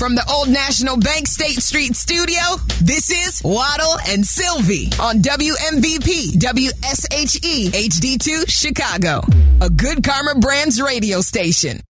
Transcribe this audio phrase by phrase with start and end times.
[0.00, 2.40] From the Old National Bank State Street studio,
[2.80, 9.20] this is Waddle and Silvy on WMVP WSHE HD2 Chicago,
[9.60, 11.82] a good Karma Brands radio station.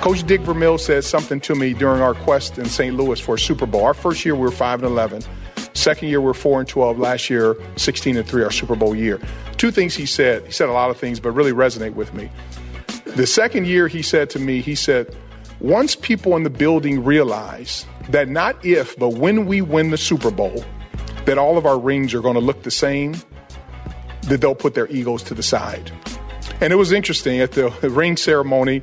[0.00, 2.96] Coach Dick Vermeil said something to me during our quest in St.
[2.96, 3.84] Louis for a Super Bowl.
[3.84, 5.22] Our first year we were 5 and 11.
[5.74, 6.98] Second year we were 4 and 12.
[6.98, 9.20] Last year 16 and 3 our Super Bowl year.
[9.58, 10.46] Two things he said.
[10.46, 12.30] He said a lot of things but really resonate with me.
[13.04, 15.14] The second year he said to me, he said,
[15.60, 20.30] once people in the building realize that not if, but when we win the Super
[20.30, 20.64] Bowl,
[21.24, 23.14] that all of our rings are going to look the same,
[24.22, 25.90] that they'll put their egos to the side.
[26.60, 28.82] And it was interesting at the ring ceremony.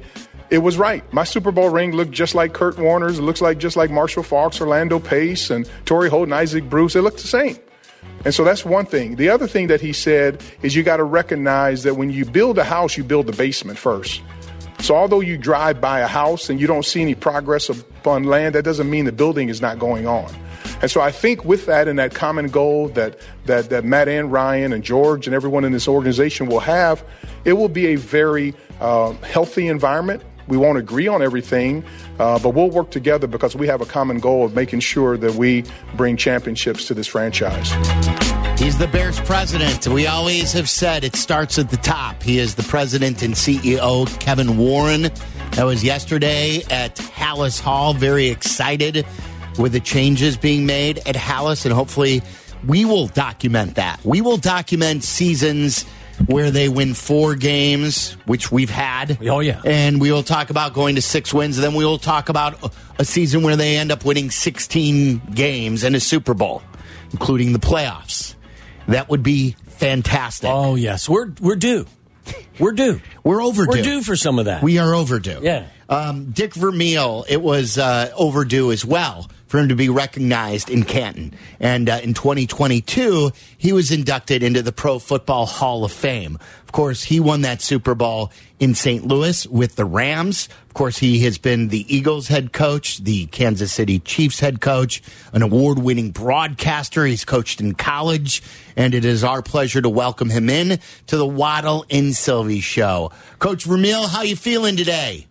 [0.49, 1.03] It was right.
[1.13, 3.17] My Super Bowl ring looked just like Kurt Warner's.
[3.17, 6.95] It looks like just like Marshall Faulk, Orlando Pace, and Torry Holt, and Isaac Bruce.
[6.95, 7.57] It looked the same.
[8.25, 9.15] And so that's one thing.
[9.15, 12.57] The other thing that he said is you got to recognize that when you build
[12.57, 14.21] a house, you build the basement first.
[14.83, 18.53] So although you drive by a house and you don't see any progress upon land,
[18.55, 20.29] that doesn't mean the building is not going on.
[20.81, 24.29] And so I think with that and that common goal that, that, that Matt and
[24.29, 27.01] Ryan and George and everyone in this organization will have,
[27.45, 30.21] it will be a very uh, healthy environment.
[30.49, 31.85] We won't agree on everything,
[32.19, 35.35] uh, but we'll work together because we have a common goal of making sure that
[35.35, 35.63] we
[35.95, 37.71] bring championships to this franchise.
[38.57, 39.87] He's the Bears president.
[39.87, 42.23] We always have said it starts at the top.
[42.23, 45.09] He is the president and CEO, Kevin Warren.
[45.51, 47.93] That was yesterday at Halas Hall.
[47.93, 49.05] Very excited
[49.59, 52.21] with the changes being made at Halas, and hopefully
[52.65, 53.99] we will document that.
[54.05, 55.83] We will document seasons
[56.27, 59.17] where they win four games, which we've had.
[59.27, 59.61] Oh, yeah.
[59.65, 61.57] And we will talk about going to six wins.
[61.57, 65.83] And then we will talk about a season where they end up winning 16 games
[65.83, 66.61] and a Super Bowl,
[67.11, 68.35] including the playoffs.
[68.87, 70.49] That would be fantastic.
[70.51, 71.85] Oh yes, we're we're due.
[72.59, 73.01] We're due.
[73.23, 73.77] We're overdue.
[73.77, 74.63] We're due for some of that.
[74.63, 75.39] We are overdue.
[75.41, 75.67] Yeah.
[75.89, 80.81] Um, Dick Vermeil, it was uh, overdue as well for him to be recognized in
[80.81, 81.31] Canton.
[81.59, 86.39] And uh, in 2022, he was inducted into the Pro Football Hall of Fame.
[86.63, 89.05] Of course, he won that Super Bowl in St.
[89.05, 90.49] Louis with the Rams.
[90.65, 95.03] Of course, he has been the Eagles head coach, the Kansas City Chiefs head coach,
[95.33, 97.05] an award winning broadcaster.
[97.05, 98.41] He's coached in college.
[98.75, 103.11] And it is our pleasure to welcome him in to the Waddle and Silvy show.
[103.37, 105.27] Coach Vermeil, how you feeling today?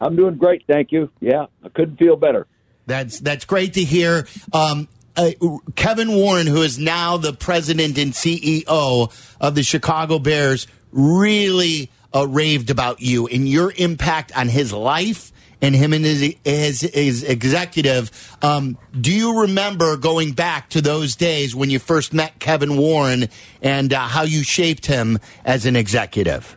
[0.00, 1.10] I'm doing great, thank you.
[1.20, 2.46] Yeah, I couldn't feel better.
[2.88, 4.26] That's that's great to hear.
[4.52, 5.32] Um, uh,
[5.76, 12.26] Kevin Warren, who is now the president and CEO of the Chicago Bears, really uh,
[12.26, 17.24] raved about you and your impact on his life and him and his, his, his
[17.24, 18.38] executive.
[18.42, 23.28] Um, do you remember going back to those days when you first met Kevin Warren
[23.60, 26.56] and uh, how you shaped him as an executive?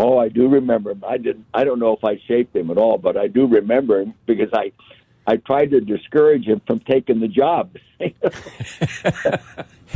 [0.00, 1.04] Oh, I do remember him.
[1.06, 1.46] I didn't.
[1.54, 4.48] I don't know if I shaped him at all, but I do remember him because
[4.52, 4.72] I
[5.26, 7.76] I tried to discourage him from taking the job.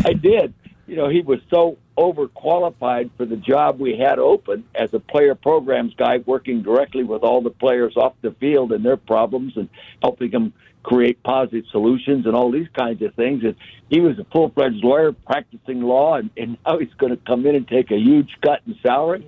[0.04, 0.54] I did.
[0.86, 5.34] You know, he was so overqualified for the job we had open as a player
[5.34, 9.68] programs guy, working directly with all the players off the field and their problems and
[10.02, 13.44] helping them create positive solutions and all these kinds of things.
[13.44, 13.54] And
[13.90, 17.44] he was a full fledged lawyer practicing law, and, and now he's going to come
[17.44, 19.26] in and take a huge cut in salary.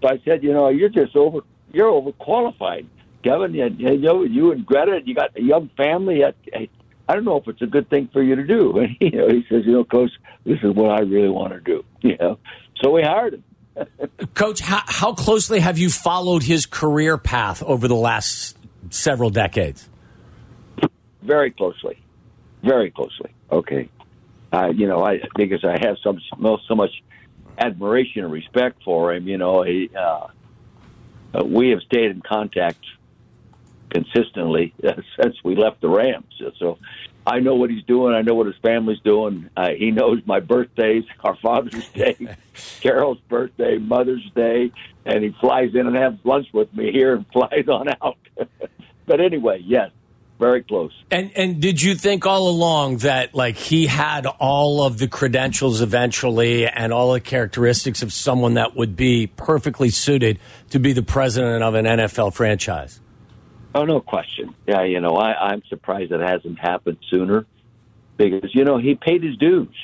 [0.00, 1.40] So I said, you know, you're just over,
[1.72, 2.86] you're overqualified.
[3.22, 6.24] Kevin, you, you know, you and Greta, you got a young family.
[6.24, 6.68] I,
[7.08, 8.78] I don't know if it's a good thing for you to do.
[8.78, 10.10] And you know, he says, you know, Coach,
[10.44, 11.84] this is what I really want to do.
[12.02, 12.38] You know,
[12.82, 13.44] so we hired him.
[14.34, 18.56] Coach, how, how closely have you followed his career path over the last
[18.88, 19.86] several decades?
[21.20, 22.02] Very closely,
[22.62, 23.30] very closely.
[23.52, 23.90] Okay,
[24.50, 26.90] uh, you know, I because I have some so much
[27.58, 29.28] admiration and respect for him.
[29.28, 30.28] You know, he, uh,
[31.34, 32.82] uh, we have stayed in contact
[33.90, 34.74] consistently
[35.20, 36.40] since we left the Rams.
[36.58, 36.78] So
[37.26, 38.14] I know what he's doing.
[38.14, 39.50] I know what his family's doing.
[39.56, 42.16] Uh, he knows my birthdays, our Father's Day,
[42.80, 44.72] Carol's birthday, Mother's Day,
[45.04, 48.18] and he flies in and has lunch with me here and flies on out.
[49.06, 49.90] but anyway, yes,
[50.40, 50.92] very close.
[51.10, 55.82] And and did you think all along that like he had all of the credentials
[55.82, 61.02] eventually and all the characteristics of someone that would be perfectly suited to be the
[61.02, 63.00] president of an NFL franchise?
[63.74, 64.54] Oh, no question.
[64.66, 67.46] Yeah, you know, I, I'm surprised it hasn't happened sooner
[68.16, 69.74] because, you know, he paid his dues.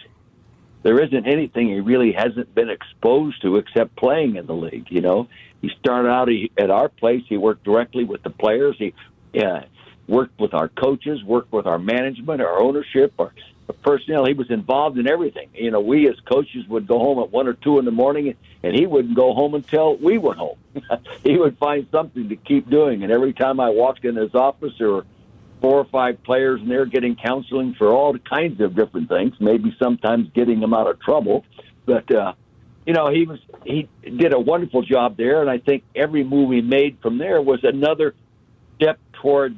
[0.83, 5.01] There isn't anything he really hasn't been exposed to except playing in the league, you
[5.01, 5.29] know.
[5.61, 6.29] He started out
[6.59, 7.23] at our place.
[7.29, 8.77] He worked directly with the players.
[8.79, 8.95] He
[9.33, 9.65] yeah,
[10.07, 13.33] worked with our coaches, worked with our management, our ownership, our
[13.73, 14.25] personnel.
[14.25, 15.49] He was involved in everything.
[15.55, 18.35] You know, we as coaches would go home at one or two in the morning,
[18.63, 20.59] and he wouldn't go home until we went home.
[21.25, 23.03] he would find something to keep doing.
[23.03, 25.05] And every time I walked in his office or
[25.61, 29.35] four or five players, and they're getting counseling for all kinds of different things.
[29.41, 31.45] Maybe sometimes getting them out of trouble,
[31.85, 32.35] but uh,
[32.87, 36.53] you know he was he did a wonderful job there, and I think every move
[36.53, 38.15] he made from there was another
[38.77, 39.57] step toward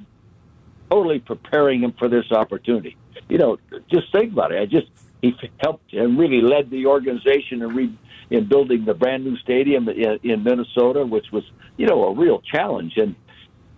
[0.90, 2.96] totally preparing him for this opportunity.
[3.28, 3.58] You know,
[3.90, 4.60] just think about it.
[4.60, 4.88] I just
[5.22, 7.98] he helped and really led the organization in, re,
[8.30, 11.44] in building the brand new stadium in, in Minnesota, which was
[11.76, 13.14] you know a real challenge and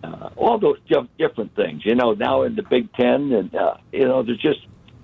[0.03, 0.77] uh, all those
[1.17, 1.85] different things.
[1.85, 4.59] You know, now in the Big Ten, and uh, you know, there's just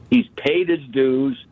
[0.10, 1.44] he's paid his dues,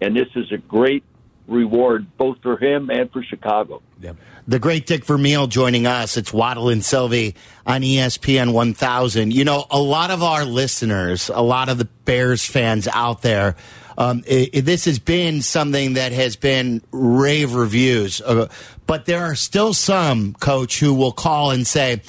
[0.00, 1.04] and this is a great
[1.46, 3.82] reward both for him and for Chicago.
[4.00, 4.16] Yep.
[4.46, 6.16] The great Dick Vermeil joining us.
[6.16, 7.36] It's Waddle and Silvy
[7.66, 9.32] on ESPN 1000.
[9.32, 13.54] You know, a lot of our listeners, a lot of the Bears fans out there,
[13.98, 18.20] um, it, it, this has been something that has been rave reviews.
[18.20, 18.48] Uh,
[18.86, 22.02] but there are still some, coach, who will call and say,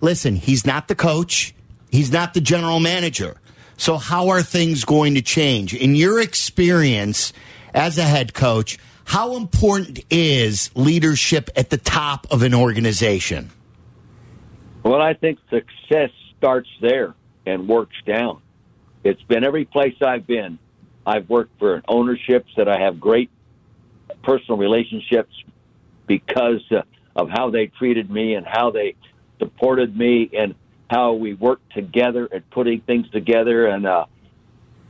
[0.00, 1.54] listen, he's not the coach,
[1.90, 3.36] he's not the general manager.
[3.76, 5.74] So, how are things going to change?
[5.74, 7.32] In your experience
[7.74, 13.50] as a head coach, how important is leadership at the top of an organization?
[14.82, 17.14] Well, I think success starts there
[17.46, 18.40] and works down.
[19.02, 20.58] It's been every place I've been.
[21.06, 23.30] I've worked for ownerships that I have great
[24.22, 25.34] personal relationships
[26.06, 26.82] because uh,
[27.14, 28.94] of how they treated me and how they
[29.38, 30.54] supported me and
[30.90, 33.66] how we worked together at putting things together.
[33.66, 34.06] And, uh,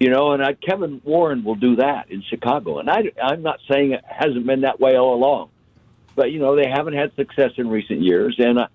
[0.01, 2.79] you know, and I, Kevin Warren will do that in Chicago.
[2.79, 5.51] And I, I'm not saying it hasn't been that way all along,
[6.17, 8.37] but, you know, they haven't had success in recent years.
[8.39, 8.67] And uh,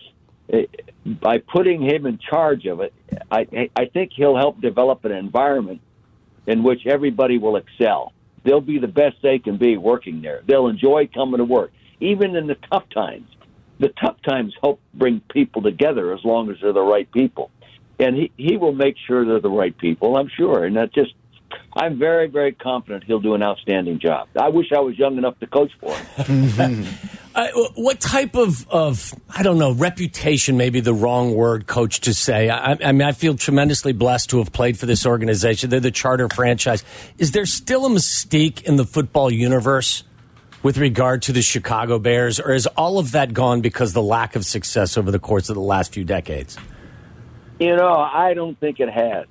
[1.05, 2.93] by putting him in charge of it,
[3.31, 5.81] I, I think he'll help develop an environment
[6.47, 8.13] in which everybody will excel.
[8.43, 10.41] They'll be the best they can be working there.
[10.45, 13.27] They'll enjoy coming to work, even in the tough times
[13.79, 17.49] the tough times help bring people together as long as they're the right people.
[17.99, 20.63] And he, he will make sure they're the right people, I'm sure.
[20.63, 21.13] And that just,
[21.73, 24.27] I'm very, very confident he'll do an outstanding job.
[24.39, 26.85] I wish I was young enough to coach for him.
[27.35, 32.01] uh, what type of, of, I don't know, reputation may be the wrong word, coach,
[32.01, 32.49] to say.
[32.49, 35.69] I, I mean, I feel tremendously blessed to have played for this organization.
[35.69, 36.83] They're the charter franchise.
[37.17, 40.03] Is there still a mystique in the football universe?
[40.61, 44.35] with regard to the Chicago Bears, or is all of that gone because the lack
[44.35, 46.57] of success over the course of the last few decades?
[47.59, 49.27] You know, I don't think it has.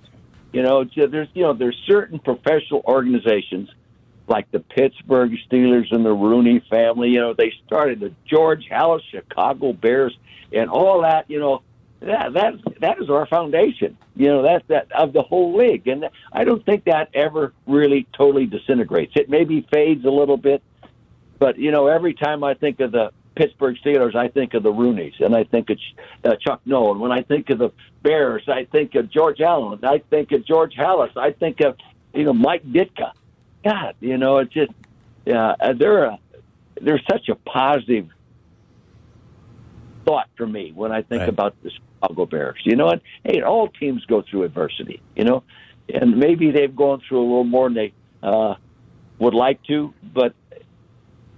[0.53, 3.71] You know, there's you know there's certain professional organizations
[4.29, 7.11] like the Pittsburgh Steelers and the Rooney family.
[7.11, 10.17] You know, they started the George Halas Chicago Bears
[10.53, 11.31] and all that.
[11.31, 11.63] You know,
[12.01, 13.97] that that that is our foundation.
[14.15, 18.07] You know, that's that of the whole league, and I don't think that ever really
[18.17, 19.13] totally disintegrates.
[19.17, 20.63] It maybe fades a little bit,
[21.39, 24.73] but you know, every time I think of the Pittsburgh Steelers, I think of the
[24.73, 25.79] Rooneys, and I think of
[26.25, 26.99] uh, Chuck Noll.
[26.99, 27.71] When I think of the
[28.03, 29.79] Bears, I think of George Allen.
[29.85, 31.17] I think of George Halas.
[31.17, 31.77] I think of
[32.13, 33.13] you know Mike Ditka.
[33.65, 34.73] God, you know, it's just
[35.25, 36.19] yeah, uh, they're a,
[36.83, 38.09] they're such a positive
[40.05, 41.29] thought for me when I think right.
[41.29, 42.59] about the Chicago Bears.
[42.65, 45.01] You know, and hey, all teams go through adversity.
[45.15, 45.45] You know,
[45.89, 48.57] and maybe they've gone through a little more than they uh,
[49.21, 50.35] would like to, but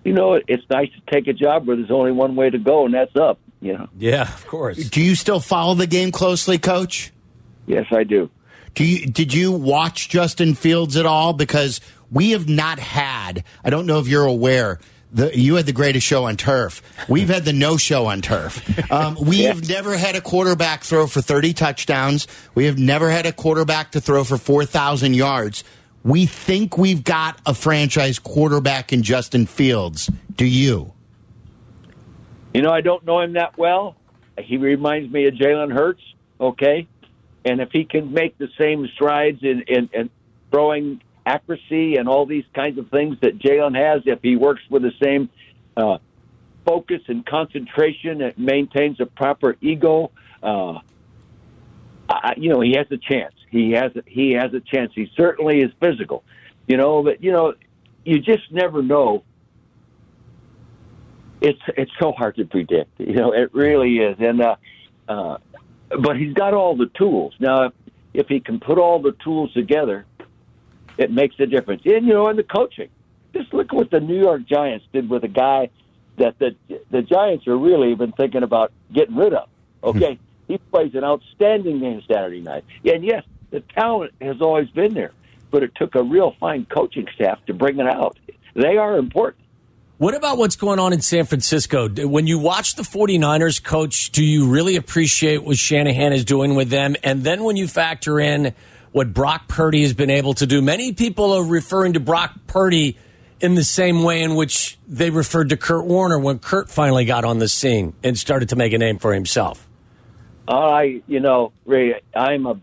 [0.05, 2.85] you know, it's nice to take a job where there's only one way to go,
[2.85, 3.38] and that's up.
[3.61, 3.88] You know.
[3.99, 4.88] Yeah, of course.
[4.88, 7.12] Do you still follow the game closely, Coach?
[7.66, 8.30] Yes, I do.
[8.75, 11.33] Do you did you watch Justin Fields at all?
[11.33, 11.80] Because
[12.11, 13.45] we have not had.
[13.64, 14.80] I don't know if you're aware.
[15.12, 16.83] The, you had the greatest show on turf.
[17.09, 18.62] We've had the no show on turf.
[18.92, 22.28] Um, we have never had a quarterback throw for 30 touchdowns.
[22.54, 25.64] We have never had a quarterback to throw for 4,000 yards.
[26.02, 30.11] We think we've got a franchise quarterback in Justin Fields.
[30.35, 30.95] Do you?
[32.54, 33.97] You know, I don't know him that well.
[34.38, 36.02] He reminds me of Jalen Hurts,
[36.40, 36.88] okay?
[37.45, 40.11] And if he can make the same strides in, in, in
[40.50, 44.83] throwing accuracy and all these kinds of things that Jalen has, if he works with
[44.83, 45.28] the same
[45.76, 45.99] uh,
[46.64, 50.11] focus and concentration and maintains a proper ego,
[50.42, 50.78] uh,
[52.09, 53.35] I, you know, he has a chance.
[53.50, 54.92] He has a, he has a chance.
[54.95, 56.25] He certainly is physical,
[56.66, 57.02] you know.
[57.02, 57.54] But you know,
[58.04, 59.25] you just never know.
[61.40, 62.99] It's it's so hard to predict.
[62.99, 64.16] You know, it really is.
[64.21, 64.57] And uh,
[65.09, 65.38] uh,
[65.88, 67.64] but he's got all the tools now.
[67.64, 67.73] If,
[68.14, 70.07] if he can put all the tools together,
[70.97, 71.83] it makes a difference.
[71.85, 72.88] And you know, in the coaching,
[73.35, 75.71] just look what the New York Giants did with a guy
[76.19, 76.54] that the
[76.90, 79.49] the Giants are really been thinking about getting rid of.
[79.83, 82.64] Okay, he plays an outstanding game Saturday night.
[82.85, 85.12] And yes, the talent has always been there,
[85.50, 88.19] but it took a real fine coaching staff to bring it out.
[88.54, 89.45] They are important.
[89.99, 91.87] What about what's going on in San Francisco?
[91.88, 96.71] When you watch the 49ers coach, do you really appreciate what Shanahan is doing with
[96.71, 96.97] them?
[97.04, 98.54] And then when you factor in
[98.92, 102.97] what Brock Purdy has been able to do, many people are referring to Brock Purdy
[103.40, 107.26] in the same way in which they referred to Kurt Warner when Kurt finally got
[107.26, 109.69] on the scene and started to make a name for himself.
[110.49, 112.59] I, you know, Ray, I'm a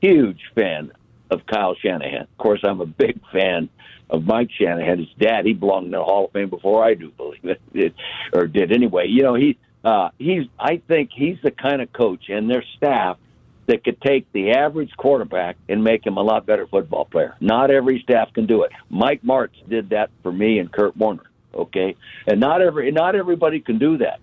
[0.00, 0.92] huge fan
[1.30, 2.22] of Kyle Shanahan.
[2.22, 3.68] Of course, I'm a big fan
[4.08, 5.46] of Mike Shanahan, his dad.
[5.46, 7.94] He belonged in the Hall of Fame before I do believe it,
[8.32, 9.06] or did anyway.
[9.08, 10.46] You know, he uh, he's.
[10.58, 13.18] I think he's the kind of coach and their staff
[13.66, 17.36] that could take the average quarterback and make him a lot better football player.
[17.40, 18.72] Not every staff can do it.
[18.88, 21.22] Mike Martz did that for me and Kurt Warner.
[21.54, 24.20] Okay, and not every not everybody can do that.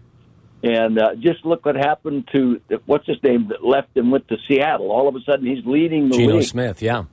[0.64, 4.38] And uh, just look what happened to what's his name that left and went to
[4.48, 4.92] Seattle.
[4.92, 6.48] All of a sudden, he's leading the Geno league.
[6.48, 7.04] Smith, yeah.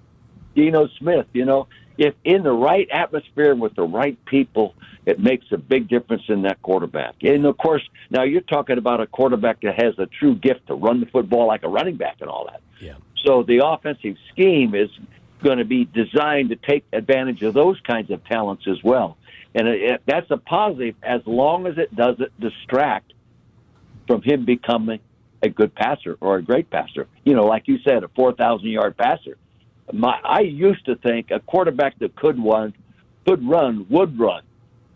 [0.57, 1.67] Geno Smith, you know,
[1.99, 4.75] if in the right atmosphere with the right people,
[5.07, 7.17] it makes a big difference in that quarterback.
[7.23, 10.75] And of course, now you're talking about a quarterback that has a true gift to
[10.75, 12.63] run the football like a running back and all that.
[12.81, 12.95] Yeah.
[13.25, 14.91] So the offensive scheme is
[15.43, 19.17] going to be designed to take advantage of those kinds of talents as well.
[19.55, 23.13] And it, it, that's a positive as long as it doesn't distract
[24.07, 25.01] from him becoming
[25.43, 27.07] a good passer or a great passer.
[27.25, 29.37] You know, like you said, a 4,000 yard passer.
[29.93, 32.75] My, I used to think a quarterback that could run,
[33.27, 34.43] could run, would run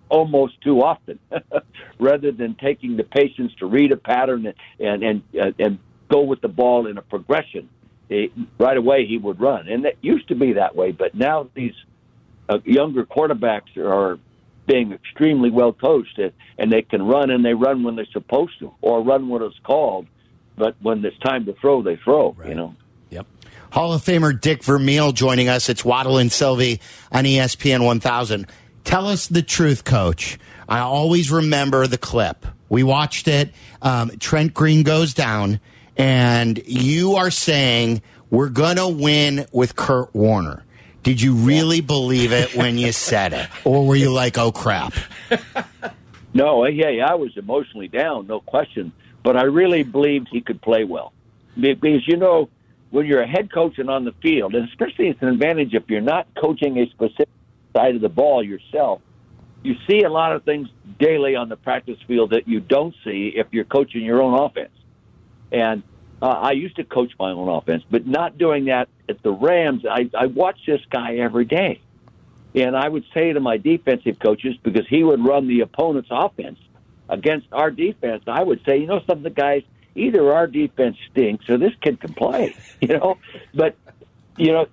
[0.08, 1.18] almost too often,
[1.98, 6.22] rather than taking the patience to read a pattern and and and, uh, and go
[6.22, 7.68] with the ball in a progression.
[8.08, 10.92] It, right away, he would run, and that used to be that way.
[10.92, 11.74] But now these
[12.48, 14.18] uh, younger quarterbacks are
[14.68, 16.20] being extremely well coached,
[16.58, 19.58] and they can run, and they run when they're supposed to, or run when it's
[19.64, 20.06] called.
[20.56, 22.32] But when it's time to throw, they throw.
[22.32, 22.50] Right.
[22.50, 22.74] You know.
[23.10, 23.26] Yep.
[23.72, 25.68] Hall of Famer Dick Vermeil joining us.
[25.68, 28.46] It's Waddle and Silvy on ESPN 1000.
[28.84, 30.38] Tell us the truth, Coach.
[30.68, 32.44] I always remember the clip.
[32.68, 33.50] We watched it.
[33.80, 35.60] Um, Trent Green goes down,
[35.96, 40.64] and you are saying we're going to win with Kurt Warner.
[41.08, 43.48] Did you really believe it when you said it?
[43.64, 44.92] Or were you like, oh, crap?
[46.34, 48.92] No, yeah, yeah, I was emotionally down, no question.
[49.24, 51.14] But I really believed he could play well,
[51.58, 52.50] because you know,
[52.90, 55.84] when you're a head coach and on the field, and especially it's an advantage if
[55.88, 57.30] you're not coaching a specific
[57.74, 59.00] side of the ball yourself.
[59.62, 60.68] You see a lot of things
[61.00, 64.76] daily on the practice field that you don't see if you're coaching your own offense.
[65.50, 65.82] And
[66.20, 69.84] uh, I used to coach my own offense, but not doing that at the Rams.
[69.88, 71.80] I, I watch this guy every day.
[72.54, 76.58] And I would say to my defensive coaches, because he would run the opponent's offense
[77.08, 79.62] against our defense, I would say, you know something, the guys,
[79.94, 83.18] either our defense stinks or this kid can play, you know?
[83.54, 83.76] But,
[84.36, 84.66] you know,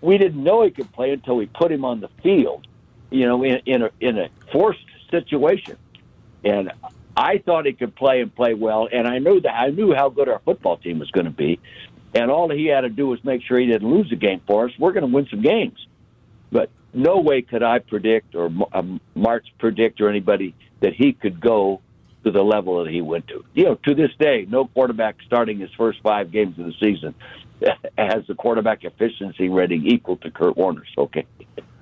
[0.00, 2.66] we didn't know he could play until we put him on the field,
[3.10, 5.76] you know, in, in, a, in a forced situation.
[6.44, 6.72] And
[7.16, 10.08] I thought he could play and play well, and I knew that I knew how
[10.08, 11.60] good our football team was going to be,
[12.14, 14.66] and all he had to do was make sure he didn't lose a game for
[14.66, 14.72] us.
[14.78, 15.86] We're going to win some games,
[16.50, 21.40] but no way could I predict or um, Martz predict or anybody that he could
[21.40, 21.80] go
[22.24, 23.44] to the level that he went to.
[23.54, 27.14] You know, to this day, no quarterback starting his first five games of the season
[27.98, 30.88] has the quarterback efficiency rating equal to Kurt Warner's.
[30.96, 31.26] Okay.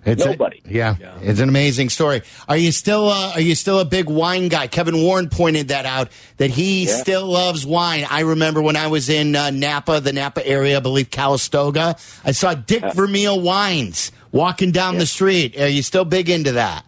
[0.05, 0.63] It's Nobody.
[0.65, 2.23] A, yeah, it's an amazing story.
[2.49, 4.67] Are you still uh, are you still a big wine guy?
[4.67, 6.97] Kevin Warren pointed that out that he Yeah.
[6.97, 8.07] still loves wine.
[8.09, 11.97] I remember when I was in uh, Napa, the Napa area, I believe Calistoga.
[12.25, 15.61] I saw Dick Vermeil wines walking down the street.
[15.61, 16.85] Are you still big into that?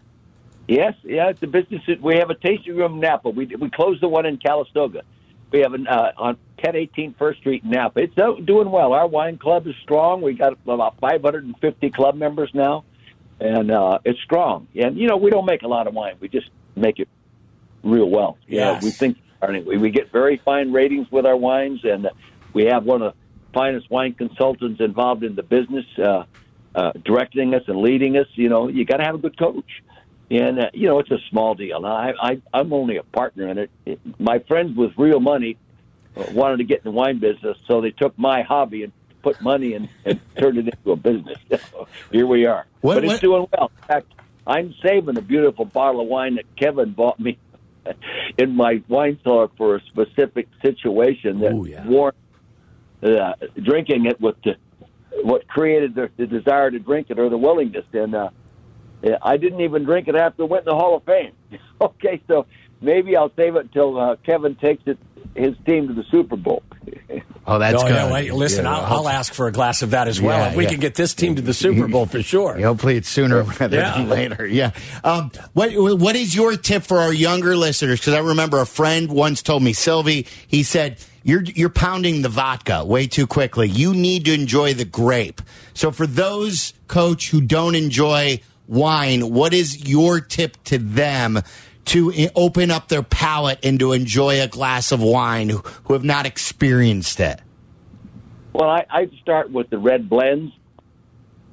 [0.68, 1.82] Yes, yeah, it's a business.
[2.00, 3.28] We have a tasting room in Napa.
[3.28, 5.02] We we closed the one in Calistoga.
[5.50, 8.00] We have an uh, on 1018 First Street in Napa.
[8.00, 8.94] It's uh, doing well.
[8.94, 10.22] Our wine club is strong.
[10.22, 12.84] We got about 550 club members now,
[13.42, 14.68] and uh, it's strong.
[14.74, 16.16] And you know, we don't make a lot of wine.
[16.20, 17.08] We just make it
[17.82, 18.38] real well.
[18.46, 19.18] Yeah, we think
[19.50, 22.10] mean, we, get very fine ratings with our wines, and uh,
[22.52, 23.18] we have one of the
[23.52, 26.24] finest wine consultants involved in the business, uh,
[26.74, 28.26] uh, directing us and leading us.
[28.34, 29.82] You know, you got to have a good coach.
[30.30, 31.84] And uh, you know it's a small deal.
[31.84, 33.70] I, I I'm only a partner in it.
[33.84, 34.00] it.
[34.18, 35.58] My friends with real money
[36.16, 38.92] uh, wanted to get in the wine business, so they took my hobby and
[39.22, 41.38] put money in and turned it into a business.
[42.12, 42.66] Here we are.
[42.80, 43.70] What- but it's what- doing well.
[43.82, 44.12] In fact,
[44.46, 47.38] I'm saving a beautiful bottle of wine that Kevin bought me
[48.38, 51.86] in my wine cellar for a specific situation that Ooh, yeah.
[51.86, 52.16] warned
[53.02, 54.56] uh, drinking it with the,
[55.22, 57.84] what created the, the desire to drink it or the willingness.
[57.92, 58.30] And uh,
[59.22, 61.32] I didn't even drink it after it went in the Hall of Fame.
[61.80, 62.46] okay, so
[62.80, 64.98] maybe I'll save it until uh, Kevin takes it
[65.36, 66.62] his team to the Super Bowl.
[67.44, 68.32] Oh, that's No, good.
[68.32, 70.38] listen, Yeah, I'll, I'll ask for a glass of that as well.
[70.38, 70.70] Yeah, if we yeah.
[70.70, 72.58] can get this team to the Super Bowl for sure.
[72.60, 74.46] Hopefully, it's sooner rather than later.
[74.46, 74.70] Yeah.
[75.02, 77.98] Um, what What is your tip for our younger listeners?
[78.00, 80.26] Because I remember a friend once told me, Silvy.
[80.46, 83.68] He said, "You're you're pounding the vodka way too quickly.
[83.68, 85.42] You need to enjoy the grape."
[85.74, 91.40] So, for those coach who don't enjoy wine, what is your tip to them?
[91.86, 96.04] To open up their palate and to enjoy a glass of wine who, who have
[96.04, 97.40] not experienced it.
[98.54, 100.52] Well, I, I start with the red blends.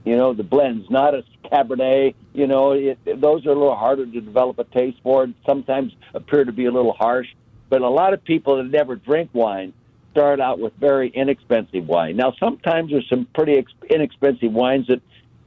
[0.06, 2.16] You know, the blends, not a Cabernet.
[2.34, 5.24] You know, it, those are a little harder to develop a taste for.
[5.24, 7.28] and Sometimes appear to be a little harsh.
[7.70, 9.74] But a lot of people that never drink wine
[10.12, 12.16] start out with very inexpensive wine.
[12.16, 15.02] Now, sometimes there's some pretty ex- inexpensive wines that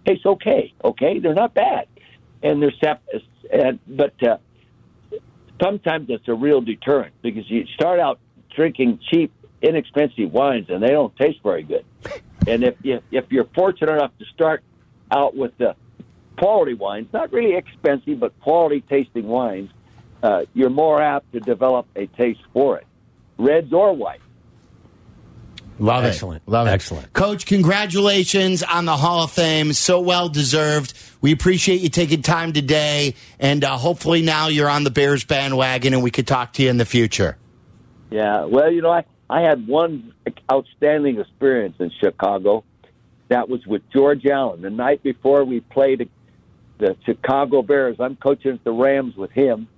[0.06, 0.72] taste okay.
[0.84, 1.86] Okay, they're not bad,
[2.42, 3.02] and they're sep-
[3.52, 4.36] and, but uh,
[5.60, 8.18] sometimes it's a real deterrent because you start out
[8.54, 11.84] drinking cheap, inexpensive wines and they don't taste very good.
[12.44, 14.64] And if you, if you're fortunate enough to start
[15.12, 15.76] out with the
[16.36, 19.70] quality wines, not really expensive but quality tasting wines,
[20.24, 22.86] uh, you're more apt to develop a taste for it,
[23.38, 24.20] reds or white.
[25.78, 26.42] Love Excellent.
[26.46, 26.50] it.
[26.50, 26.70] Love it.
[26.70, 27.12] Excellent.
[27.12, 29.72] Coach, congratulations on the Hall of Fame.
[29.72, 30.94] So well deserved.
[31.20, 33.14] We appreciate you taking time today.
[33.40, 36.70] And uh, hopefully now you're on the Bears bandwagon and we could talk to you
[36.70, 37.36] in the future.
[38.10, 40.12] Yeah, well, you know, I, I had one
[40.50, 42.64] outstanding experience in Chicago.
[43.28, 44.60] That was with George Allen.
[44.60, 46.10] The night before we played
[46.78, 49.68] the Chicago Bears, I'm coaching at the Rams with him,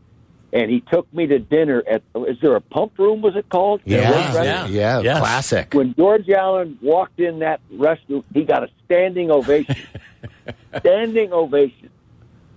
[0.55, 3.81] and he took me to dinner at, is there a pump room, was it called?
[3.85, 4.09] Yeah.
[4.09, 4.47] Restaurant?
[4.47, 4.67] Yeah.
[4.69, 5.19] yeah Yes.
[5.19, 5.75] Classic.
[5.75, 9.77] When George Allen walked in that restaurant, he got a standing ovation.
[10.79, 11.91] standing ovation.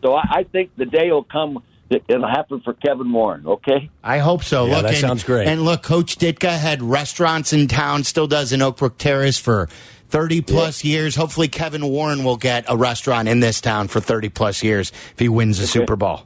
[0.03, 3.89] So I, I think the day will come it'll happen for Kevin Warren, okay?
[4.03, 4.65] I hope so.
[4.65, 5.47] Yeah, look, that and, sounds great.
[5.47, 9.69] And look, Coach Ditka had restaurants in town, still does in Oakbrook Terrace for
[10.09, 11.15] 30 plus years.
[11.15, 15.19] Hopefully, Kevin Warren will get a restaurant in this town for 30 plus years if
[15.19, 16.23] he wins the Super Bowl.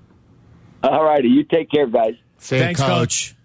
[0.84, 2.16] All righty, you take care, guys.
[2.38, 3.36] See you, Thanks, Coach.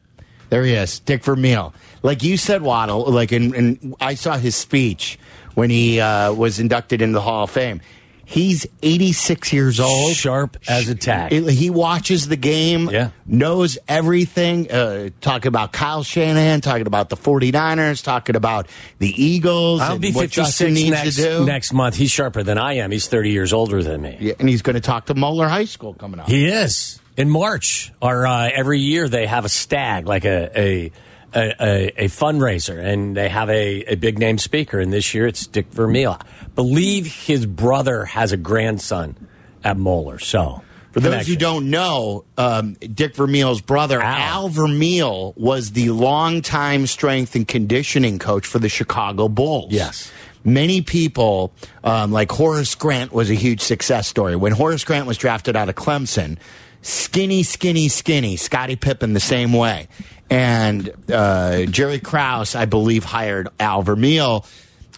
[0.48, 1.74] There he is, Dick Vermeil.
[2.02, 3.04] Like you said, Waddle.
[3.10, 5.18] Like, and, and I saw his speech
[5.54, 7.80] when he uh, was inducted into the Hall of Fame.
[8.28, 10.14] He's 86 years old.
[10.14, 11.30] Sharp as a tack.
[11.30, 13.10] He watches the game, Yeah.
[13.24, 14.68] knows everything.
[14.70, 18.66] Uh, talking about Kyle Shanahan, talking about the 49ers, talking about
[18.98, 19.80] the Eagles.
[19.80, 21.44] I'll and be what Justin 56 needs next, to do.
[21.46, 21.94] next month.
[21.94, 22.90] He's sharper than I am.
[22.90, 24.16] He's 30 years older than me.
[24.20, 26.28] Yeah, and he's going to talk to Moeller High School coming up.
[26.28, 27.92] He is in March.
[28.00, 30.92] Or uh, every year they have a stag, like a a,
[31.34, 34.80] a, a, fundraiser, and they have a, a big name speaker.
[34.80, 36.18] And this year it's Dick Vermeil.
[36.54, 39.16] Believe his brother has a grandson
[39.62, 40.18] at Moeller.
[40.18, 44.44] So For those who don't know, um, Dick Vermeil's brother, Al.
[44.44, 44.48] Al.
[44.48, 49.72] Vermeil, was the longtime strength and conditioning coach for the Chicago Bulls.
[49.72, 50.10] Yes.
[50.42, 51.52] Many people,
[51.82, 54.36] um, like Horace Grant, was a huge success story.
[54.36, 56.38] When Horace Grant was drafted out of Clemson,
[56.86, 59.88] skinny, skinny, skinny, Scottie Pippen the same way.
[60.28, 64.44] And uh, Jerry Krause, I believe, hired Al Vermeil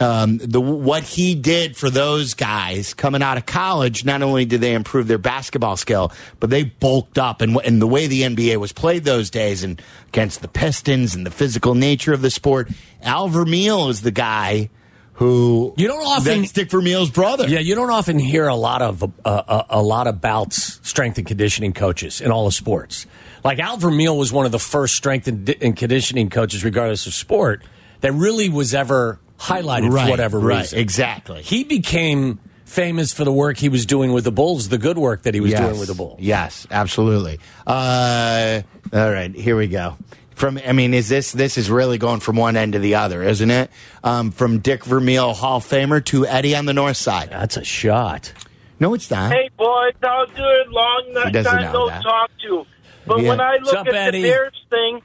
[0.00, 4.04] um, the what he did for those guys coming out of college.
[4.04, 7.40] Not only did they improve their basketball skill, but they bulked up.
[7.40, 11.26] And, and the way the NBA was played those days, and against the Pistons and
[11.26, 12.68] the physical nature of the sport,
[13.02, 14.70] Al Vermeil is the guy
[15.18, 17.48] who You don't often- Dick Vermeil's brother.
[17.48, 21.26] Yeah, you don't often hear a lot of uh, a, a lot about strength and
[21.26, 23.04] conditioning coaches in all of sports.
[23.44, 27.14] Like Al Vermeil was one of the first strength and, and conditioning coaches, regardless of
[27.14, 27.64] sport,
[28.00, 30.78] that really was ever highlighted right, for whatever right, reason.
[30.78, 31.42] exactly.
[31.42, 35.22] He became famous for the work he was doing with the Bulls, the good work
[35.22, 35.60] that he was yes.
[35.60, 36.20] doing with the Bulls.
[36.20, 37.40] Yes, absolutely.
[37.66, 39.96] Uh, all right, here we go.
[40.38, 43.24] From I mean, is this this is really going from one end to the other,
[43.24, 43.70] isn't it?
[44.04, 47.30] Um, from Dick Vermeil, Hall of Famer, to Eddie on the North Side.
[47.30, 48.32] That's a shot.
[48.78, 49.32] No, it's not.
[49.32, 50.68] Hey, boys, how good?
[50.68, 52.02] Long He doesn't time know no that.
[52.04, 52.64] talk to.
[53.04, 53.30] But Yeah.
[53.30, 54.22] when I look up, at Eddie?
[54.22, 55.02] the Bears thing,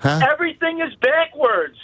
[0.00, 0.20] Huh?
[0.30, 1.78] everything is backwards.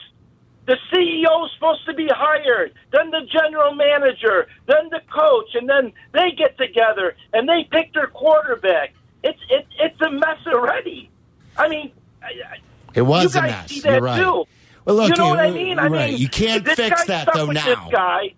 [0.67, 5.67] The CEO is supposed to be hired, then the general manager, then the coach, and
[5.67, 8.93] then they get together and they pick their quarterback.
[9.25, 11.09] It's it, it's a mess already.
[11.57, 12.57] I mean, I, I,
[12.95, 13.69] It was you a mess.
[13.71, 14.19] see that You're right.
[14.23, 14.45] too.
[14.85, 15.79] Well, look, you know you- what I mean?
[15.79, 16.11] I right.
[16.13, 17.65] mean, You can't this fix guy's that, stuck though, with now.
[17.67, 18.35] This guy,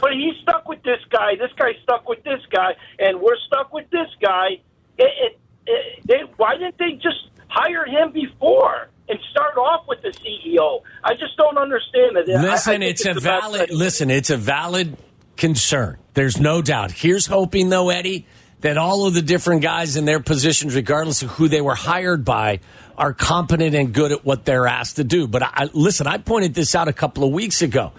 [0.00, 1.36] but he's stuck with this guy.
[1.36, 4.60] This guy's stuck with this guy, and we're stuck with this guy.
[4.98, 10.02] It, it, it, they, why didn't they just hire him before and start off with
[10.02, 10.82] the CEO?
[11.04, 12.28] I just don't understand it.
[12.28, 13.68] I- I Listen, it's a valid.
[13.68, 13.78] thing.
[13.78, 14.96] Listen, it's a valid
[15.36, 15.96] concern.
[16.14, 16.90] There's no doubt.
[16.92, 18.26] Here's hoping, though, Eddie,
[18.60, 22.24] that all of the different guys in their positions, regardless of who they were hired
[22.24, 22.60] by,
[22.96, 25.28] are competent and good at what they're asked to do.
[25.28, 27.92] But I, listen, I pointed this out a couple of weeks ago.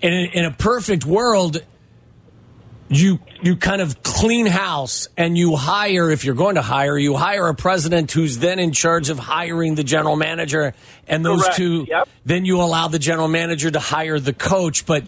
[0.00, 1.62] In, in a perfect world,
[2.88, 7.16] you you kind of clean house and you hire if you're going to hire you
[7.16, 10.74] hire a president who's then in charge of hiring the general manager
[11.08, 11.56] and those Correct.
[11.56, 12.08] two Yep.
[12.26, 15.04] then you allow the general manager to hire the coach but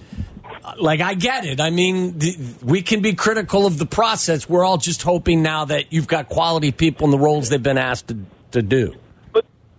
[0.81, 2.19] like I get it I mean
[2.63, 6.31] we can be critical of the process we're all just hoping now that you've got
[6.31, 8.17] quality people in the roles they've been asked to,
[8.53, 8.95] to do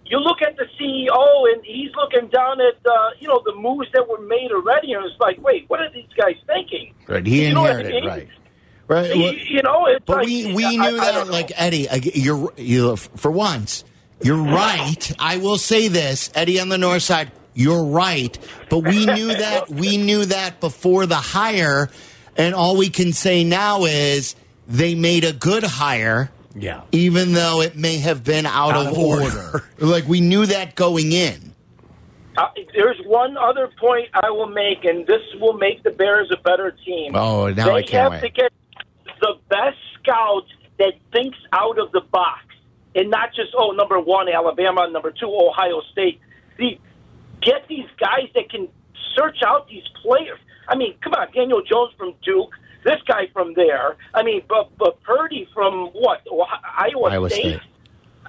[0.06, 3.88] you look at the CEO, and he's looking down at uh, you know the moves
[3.94, 6.94] that were made already, and it's like, wait, what are these guys thinking?
[7.08, 7.26] Right.
[7.26, 8.06] He You what I inherited, mean?
[8.06, 8.28] right.
[8.88, 9.16] Right.
[9.16, 11.32] You, well- you know, it's But like, we, we knew I that, know.
[11.32, 13.84] like Eddie, you're you for once,
[14.22, 15.12] you're right.
[15.20, 18.38] I will say this, Eddie on the north side, you're right.
[18.70, 21.90] But we knew that we knew that before the hire,
[22.38, 24.36] and all we can say now is
[24.68, 26.30] they made a good hire.
[26.56, 26.84] Yeah.
[26.92, 29.24] Even though it may have been out, Out of, of order.
[29.26, 29.70] order.
[29.80, 31.54] like we knew that going in.
[32.38, 36.42] Uh, there's one other point I will make, and this will make the Bears a
[36.42, 37.16] better team.
[37.16, 38.36] Oh, now they I can't have wait.
[38.36, 38.52] to get
[39.22, 40.44] the best scout
[40.80, 42.44] that thinks out of the box,
[42.94, 46.20] and not just oh, number one Alabama, number two Ohio State.
[46.58, 46.78] The
[47.42, 48.68] get these guys that can
[49.16, 50.40] search out these players.
[50.68, 52.52] I mean, come on, Daniel Jones from Duke.
[52.86, 53.98] This guy from there.
[54.14, 57.60] I mean, but but Purdy from what Ohio- Iowa, Iowa State.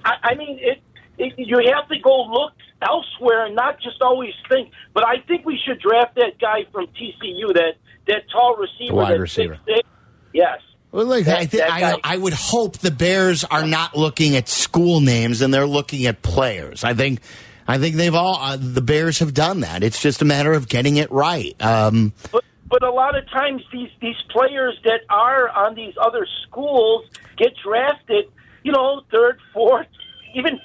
[0.04, 0.80] I, I mean, it,
[1.18, 1.34] it.
[1.36, 4.70] You have to go look elsewhere and not just always think.
[4.94, 7.74] But I think we should draft that guy from TCU, that
[8.08, 9.58] that tall receiver, wide receiver.
[9.66, 9.88] Six, six.
[10.32, 10.58] Yes.
[10.92, 14.36] Well, look, That- I, thi- that I, I would hope the Bears are not looking
[14.36, 16.84] at school names and they're looking at players.
[16.84, 17.20] I think,
[17.68, 19.82] I think they've all uh, the Bears have done that.
[19.82, 21.54] It's just a matter of getting it right.
[21.60, 26.26] Um, But but a lot of times these these players that are on these other
[26.46, 27.04] schools
[27.36, 28.26] get drafted,
[28.62, 29.86] you know, third, fourth,
[30.34, 30.58] even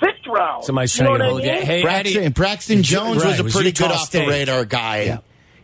[0.00, 0.64] fifth round.
[0.64, 3.54] somebody's you know to what I hold you hey Braxton, Eddie Braxton Jones Right, was
[3.54, 4.24] a pretty Utah good off State.
[4.24, 5.18] the radar guy Yeah.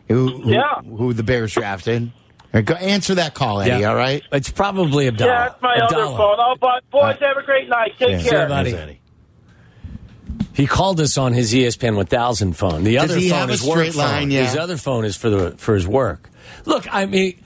[0.09, 0.81] who, who, Yeah.
[0.83, 2.13] who the Bears drafted.
[2.53, 3.81] Go answer that call, Eddie.
[3.83, 3.91] Yeah.
[3.91, 4.23] All right.
[4.33, 6.37] it's probably Abdallah Yeah, it's my other phone.
[6.39, 7.93] Oh, but boys, uh, have a great night.
[7.99, 8.19] Take Yeah.
[8.19, 8.49] See you, care.
[8.49, 9.01] buddy.
[10.59, 12.83] He called us on his ESPN 1000 phone.
[12.83, 14.31] The Does other phone is work straight phone.
[14.33, 14.45] Yeah.
[14.45, 16.29] His other phone is for the for his work.
[16.65, 17.41] Look, I mean,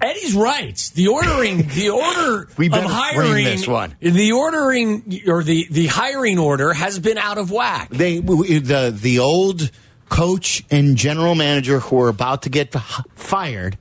[0.00, 0.76] Eddie's right.
[0.96, 3.94] The ordering, the order We of hiring this one.
[4.00, 7.90] The ordering or the the hiring order has been out of whack.
[7.90, 9.70] They the the old
[10.08, 12.74] coach and general manager who were about to get
[13.14, 13.78] fired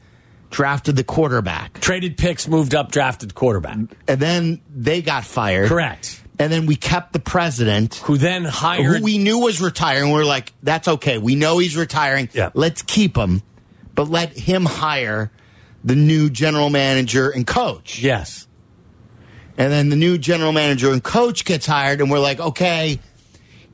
[0.51, 3.77] drafted the quarterback, Traded picks, moved up, drafted quarterback.
[4.07, 5.69] and then they got fired.
[5.69, 6.21] Correct.
[6.41, 8.83] And then we kept the president, Who then hired?
[8.97, 10.11] who we knew was retiring.
[10.11, 11.19] We are like, that's okay.
[11.19, 12.29] We know he's retiring.
[12.33, 12.49] Yeah.
[12.55, 13.43] Let's keep him,
[13.93, 15.31] but let him hire
[15.83, 17.99] the new general manager and coach.
[18.01, 18.47] yes.
[19.57, 22.99] And then the new general manager and coach gets hired, and we're like, okay,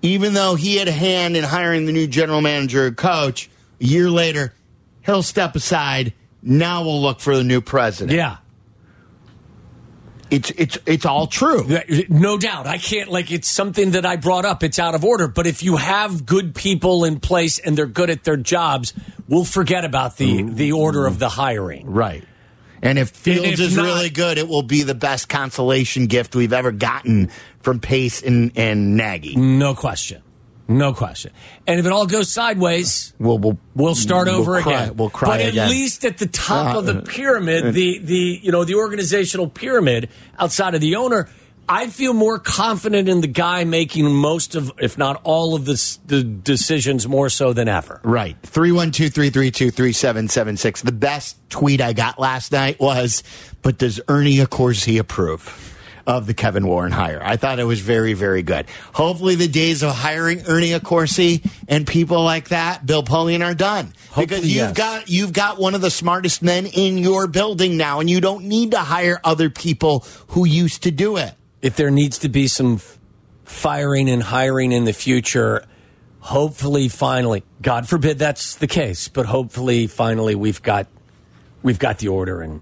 [0.02, 3.50] even though he had a hand in hiring the new general manager and coach,
[3.80, 4.54] a year later,
[5.06, 6.14] he'll step aside.
[6.42, 8.18] Now we'll look for the new president.
[8.18, 8.38] Yeah.
[10.30, 11.66] It's it's it's all true.
[12.10, 12.68] No doubt.
[12.68, 14.62] I can't, like, it's something that I brought up.
[14.64, 15.28] It's out of order.
[15.28, 18.94] But if you have good people in place and they're good at their jobs,
[19.30, 21.90] we'll forget about the, the order of the hiring.
[21.90, 22.24] Right.
[22.82, 26.36] And if Fields if is not- really good, it will be the best consolation gift
[26.36, 27.30] we've ever gotten
[27.62, 29.36] from Pace and, and Nagy.
[29.36, 30.22] No question.
[30.70, 31.32] No question.
[31.66, 34.98] And if it all goes sideways, We'll, we'll, we'll start we'll over cry- again.
[34.98, 35.70] We'll cry but at again.
[35.70, 40.10] least at the top of the Uh, pyramid, the the you know the organizational pyramid
[40.38, 41.30] outside of the owner,
[41.70, 45.98] I feel more confident in the guy making most of, if not all of the
[46.06, 48.00] the decisions, more so than ever.
[48.04, 48.36] Right.
[48.44, 50.82] 312 332 3776.
[50.82, 53.24] The best tweet I got last night was,
[53.62, 55.74] but does Ernie Accorsi approve?
[56.08, 57.22] Of the Kevin Warren hire.
[57.22, 58.68] I thought it was very, very good.
[58.94, 63.94] Hopefully, the days of hiring Ernie Accorsi and people like that, Bill Polian, are done.
[64.18, 64.78] because you've yes.
[64.78, 68.46] got you've got one of the smartest men in your building now, and you don't
[68.46, 71.34] need to hire other people who used to do it.
[71.62, 72.80] If there needs to be some
[73.44, 75.66] firing and hiring in the future,
[76.20, 80.88] hopefully, finally, God forbid that's the case, but hopefully, finally, we've got
[81.64, 82.62] we've got the order in,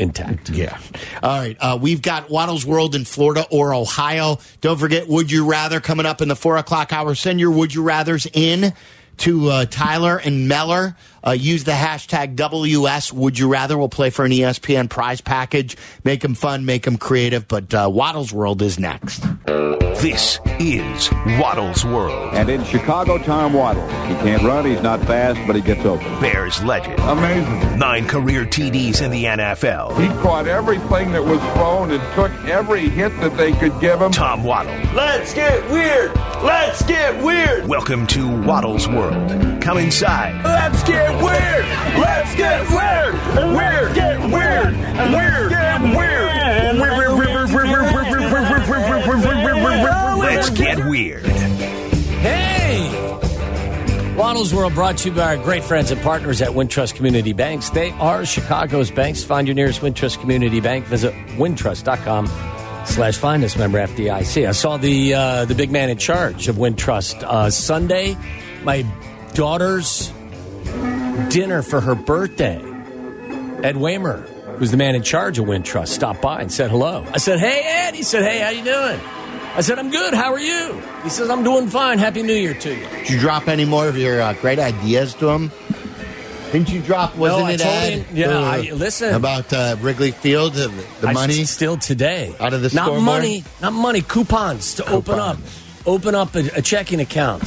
[0.00, 0.50] intact.
[0.50, 0.78] Yeah.
[1.22, 1.56] All right.
[1.60, 4.38] Uh, we've got Waddle's World in Florida or Ohio.
[4.60, 7.14] Don't forget, Would You Rather coming up in the four o'clock hour.
[7.14, 8.72] Send your Would You Rathers in
[9.18, 13.76] to uh, Tyler and Meller Uh, use the hashtag WS Would You Rather.
[13.76, 15.76] We'll play for an ESPN prize package.
[16.04, 17.46] Make them fun, make them creative.
[17.48, 19.24] But uh, Waddle's World is next.
[20.00, 22.32] This is Waddle's World.
[22.32, 23.86] And in Chicago, Tom Waddle.
[24.06, 26.06] He can't run, he's not fast, but he gets open.
[26.20, 26.98] Bears legend.
[27.00, 27.78] Amazing.
[27.78, 30.00] Nine career TDs in the NFL.
[30.00, 34.10] He caught everything that was thrown and took every hit that they could give him.
[34.10, 34.72] Tom Waddle.
[34.94, 36.14] Let's get weird.
[36.42, 37.66] Let's get weird.
[37.68, 39.60] Welcome to Waddle's World.
[39.60, 40.42] Come inside.
[40.42, 41.64] Let's get weird.
[41.98, 43.14] Let's get weird.
[43.54, 43.94] Weird.
[43.94, 44.76] Get weird.
[45.12, 45.50] Weird.
[45.50, 46.20] Get weird.
[50.18, 51.26] Let's get weird.
[52.22, 53.10] Hey!
[54.16, 57.70] Waddle's World brought to you by our great friends and partners at Wintrust Community Banks.
[57.70, 59.24] They are Chicago's banks.
[59.24, 60.84] Find your nearest Wintrust Community Bank.
[60.86, 62.26] Visit wintrust.com
[62.86, 64.46] slash find us member FDIC.
[64.46, 68.16] I saw the uh, the big man in charge of Wintrust uh, Sunday.
[68.62, 68.84] My
[69.32, 70.12] daughter's
[71.28, 72.56] dinner for her birthday.
[73.62, 74.26] Ed Wehmer,
[74.58, 77.04] who's the man in charge of Wintrust, stopped by and said hello.
[77.12, 79.00] I said, "Hey Ed." He said, "Hey, how you doing?"
[79.56, 80.14] I said, "I'm good.
[80.14, 81.98] How are you?" He says, "I'm doing fine.
[81.98, 85.14] Happy New Year to you." Did you drop any more of your uh, great ideas
[85.14, 85.50] to him?
[86.52, 87.14] Didn't you drop?
[87.16, 87.92] Wasn't I it told Ed?
[88.02, 89.14] him- yeah, Uh, I- listen.
[89.14, 91.44] about uh, Wrigley Field, uh, the, the I money.
[91.44, 93.02] still today Out of the not scoreboard?
[93.04, 94.00] money, not money.
[94.02, 95.36] Coupons to open up,
[95.86, 97.42] open up a, a checking account.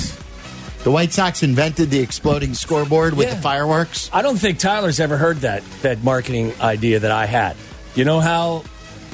[0.84, 3.36] The White Sox invented the exploding scoreboard with Yeah.
[3.36, 4.10] the fireworks.
[4.12, 7.56] I don't think Tyler's ever heard that that marketing idea that I had.
[7.96, 8.64] You know how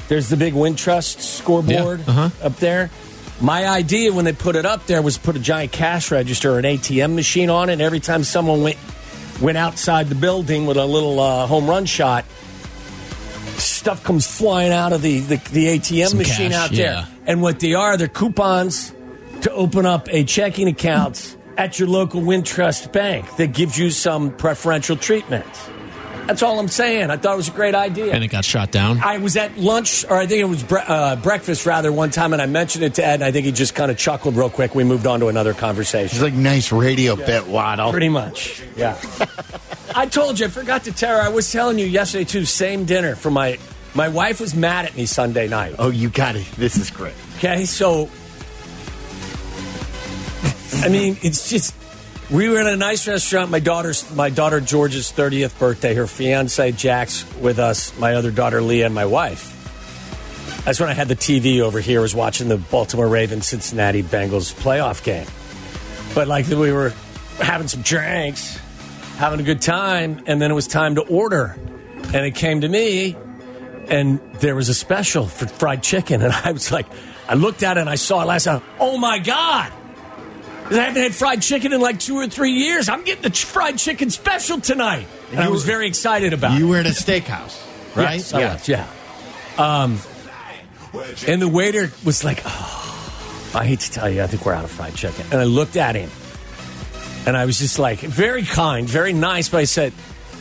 [0.08, 2.00] there's the big Wintrust scoreboard
[2.42, 2.90] up there.
[3.40, 6.58] My idea when they put it up there was put a giant cash register or
[6.58, 7.74] an ATM machine on it.
[7.74, 8.76] And every time someone went
[9.40, 12.24] went outside the building with a little uh, home run shot,
[13.56, 16.92] stuff comes flying out of the the, the ATM Some machine cash, out there.
[16.92, 17.06] yeah.
[17.26, 18.92] And what they are, they're coupons
[19.42, 24.30] to open up a checking account at your local Wintrust bank that gives you some
[24.30, 25.44] preferential treatment.
[26.26, 27.10] That's all I'm saying.
[27.10, 28.14] I thought it was a great idea.
[28.14, 28.98] And it got shot down.
[29.00, 32.32] I was at lunch, or I think it was bre- uh, breakfast rather, one time,
[32.32, 34.48] and I mentioned it to Ed, and I think he just kind of chuckled real
[34.48, 34.74] quick.
[34.74, 36.16] We moved on to another conversation.
[36.16, 37.90] It's like nice radio bit, Waddle.
[37.90, 38.98] Pretty much, yeah.
[39.94, 41.22] I told you, I forgot to tell her.
[41.22, 42.46] I was telling you yesterday too.
[42.46, 43.58] Same dinner for my
[43.94, 45.74] my wife was mad at me Sunday night.
[45.78, 46.46] Oh, you got it.
[46.52, 47.14] This is great.
[47.36, 48.08] Okay, so
[50.74, 51.74] I mean, it's just
[52.30, 53.50] we were in a nice restaurant.
[53.50, 55.94] My daughter's my daughter George's thirtieth birthday.
[55.94, 57.96] Her fiance Jack's with us.
[57.98, 59.56] My other daughter Leah and my wife.
[60.64, 62.00] That's when I had the TV over here.
[62.00, 65.26] Was watching the Baltimore Ravens Cincinnati Bengals playoff game.
[66.14, 66.92] But like we were
[67.38, 68.58] having some drinks,
[69.16, 71.56] having a good time, and then it was time to order,
[72.12, 73.16] and it came to me,
[73.88, 76.86] and there was a special for fried chicken, and I was like,
[77.28, 78.62] I looked at it and I saw it last time.
[78.78, 79.72] Oh my god!
[80.78, 82.88] I haven't had fried chicken in like two or three years.
[82.88, 86.66] I'm getting the ch- fried chicken special tonight, and I was very excited about You
[86.66, 86.70] it.
[86.70, 87.58] were at a steakhouse,
[87.96, 88.14] right?
[88.16, 88.86] Yes, was, yeah.
[89.58, 89.98] Um,
[91.26, 94.64] and the waiter was like, oh, I hate to tell you, I think we're out
[94.64, 95.26] of fried chicken.
[95.32, 96.10] And I looked at him,
[97.26, 99.92] and I was just like, very kind, very nice, but I said,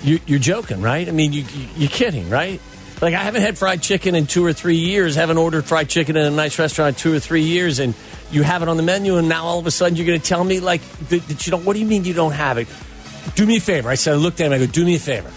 [0.03, 1.07] you, You're joking, right?
[1.07, 2.61] I mean, you, you, you're kidding, right?
[3.01, 6.15] Like, I haven't had fried chicken in two or three years, haven't ordered fried chicken
[6.17, 7.93] in a nice restaurant in two or three years, and
[8.31, 10.25] you have it on the menu, and now all of a sudden you're going to
[10.25, 12.67] tell me, like, that, that you don't, what do you mean you don't have it?
[13.35, 13.89] Do me a favor.
[13.89, 15.31] I said, I looked at him, I go, do me a favor.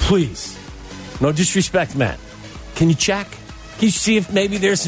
[0.00, 0.58] Please.
[1.20, 2.18] No disrespect, Matt.
[2.74, 3.28] Can you check?
[3.30, 4.84] Can you see if maybe there's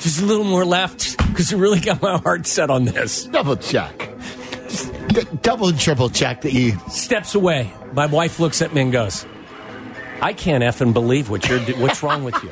[0.00, 1.16] just a little more left?
[1.28, 3.24] Because I really got my heart set on this.
[3.26, 4.10] Double check.
[5.08, 6.72] D- double and triple check that you.
[6.90, 7.72] Steps away.
[7.92, 9.24] My wife looks at me and goes,
[10.20, 11.64] I can't effing believe what you're.
[11.64, 12.50] do- What's wrong with you?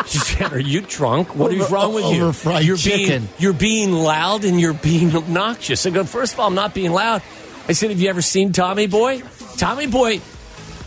[0.06, 1.34] She "Are you drunk?
[1.36, 2.32] What is Over- wrong with you?
[2.32, 6.40] fried you're chicken." Being, you're being loud and you're being obnoxious." I go, first of
[6.40, 7.22] all, I'm not being loud."
[7.68, 9.22] I said, "Have you ever seen Tommy Boy?
[9.56, 10.20] Tommy Boy,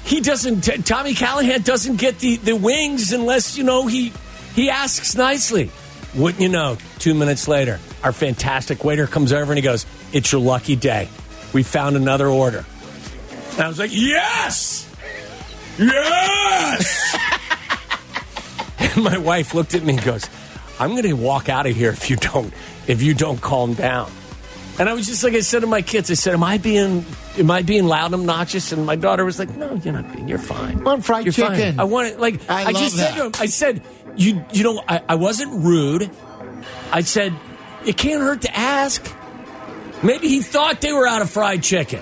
[0.04, 0.62] he doesn't.
[0.86, 4.12] Tommy Callahan doesn't get the the wings unless you know he
[4.56, 5.70] he asks nicely."
[6.16, 6.78] Wouldn't you know?
[7.00, 11.10] Two minutes later, our fantastic waiter comes over and he goes, "It's your lucky day.
[11.54, 12.66] We found another order."
[13.54, 14.88] And I was like, "Yes."
[15.80, 17.18] Yes!
[18.96, 20.30] and my wife looked at me and goes,
[20.80, 22.54] I'm going to walk out of here if you don't
[22.88, 24.12] if you don't calm down.
[24.80, 27.06] And I was just like I said to my kids, I said, "Am I being
[27.38, 30.28] am I being loud and obnoxious?" And my daughter was like, "No, you're not being.
[30.28, 30.80] You're fine.
[30.80, 31.56] I want fried you're fine.
[31.56, 31.80] chicken.
[31.80, 32.20] I want it.
[32.20, 33.84] Like I I, just said to him, I said,
[34.16, 36.10] "You you know, I, I wasn't rude.
[36.92, 37.34] I said
[37.86, 39.16] it can't hurt to ask.
[40.02, 42.02] Maybe he thought they were out of fried chicken."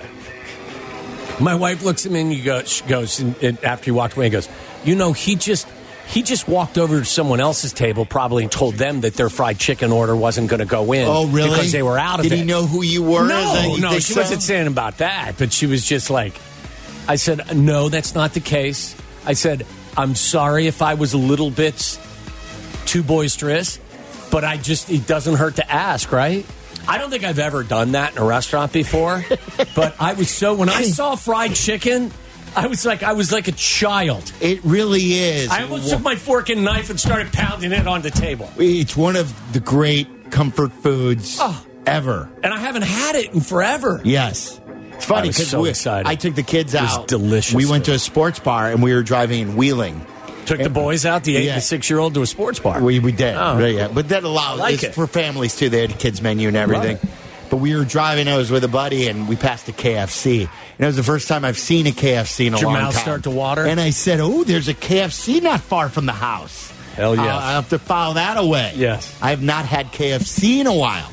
[1.41, 4.15] My wife looks at me and he goes, she goes and, and after he walked
[4.15, 4.47] away, he goes,
[4.85, 5.67] "You know, he just."
[6.07, 9.59] He just walked over to someone else's table, probably, and told them that their fried
[9.59, 11.07] chicken order wasn't going to go in.
[11.07, 11.49] Oh, really?
[11.49, 12.35] Because they were out of Did it.
[12.35, 13.27] Did he know who you were?
[13.27, 14.21] No, no, she so?
[14.21, 16.33] wasn't saying about that, but she was just like,
[17.07, 18.95] I said, no, that's not the case.
[19.25, 19.65] I said,
[19.97, 21.99] I'm sorry if I was a little bit
[22.85, 23.79] too boisterous,
[24.31, 26.45] but I just, it doesn't hurt to ask, right?
[26.87, 29.23] I don't think I've ever done that in a restaurant before,
[29.75, 32.11] but I was so, when I saw fried chicken,
[32.55, 34.31] I was like, I was like a child.
[34.41, 35.49] It really is.
[35.49, 38.49] I almost took my fork and knife and started pounding it on the table.
[38.57, 41.65] It's one of the great comfort foods Oh.
[41.85, 42.29] ever.
[42.43, 44.01] And I haven't had it in forever.
[44.03, 44.59] Yes.
[44.93, 46.07] It's funny I was because so excited.
[46.07, 47.07] I took the kids It was out.
[47.07, 50.05] delicious, We went to a sports bar and we were driving in Wheeling.
[50.45, 51.53] Took the boys out, the eight Yeah.
[51.55, 52.81] and six year old, to a sports bar.
[52.81, 53.35] We, we did.
[53.35, 53.57] Oh.
[53.57, 53.87] Right, yeah.
[53.87, 54.93] But that allowed like it's it.
[54.93, 55.69] for families too.
[55.69, 56.97] They had a kids menu and everything.
[56.97, 57.03] It.
[57.51, 58.27] But we were driving.
[58.27, 60.39] I was with a buddy, and we passed a KFC.
[60.41, 62.81] And it was the first time I've seen a KFC in a Did your long
[62.81, 63.01] mouth time.
[63.03, 63.65] start to water?
[63.67, 67.25] And I said, "Oh, there's a KFC not far from the house." Hell yes.
[67.25, 68.73] Uh, I have to file that away.
[68.75, 69.15] Yes.
[69.21, 71.09] I have not had KFC in a while,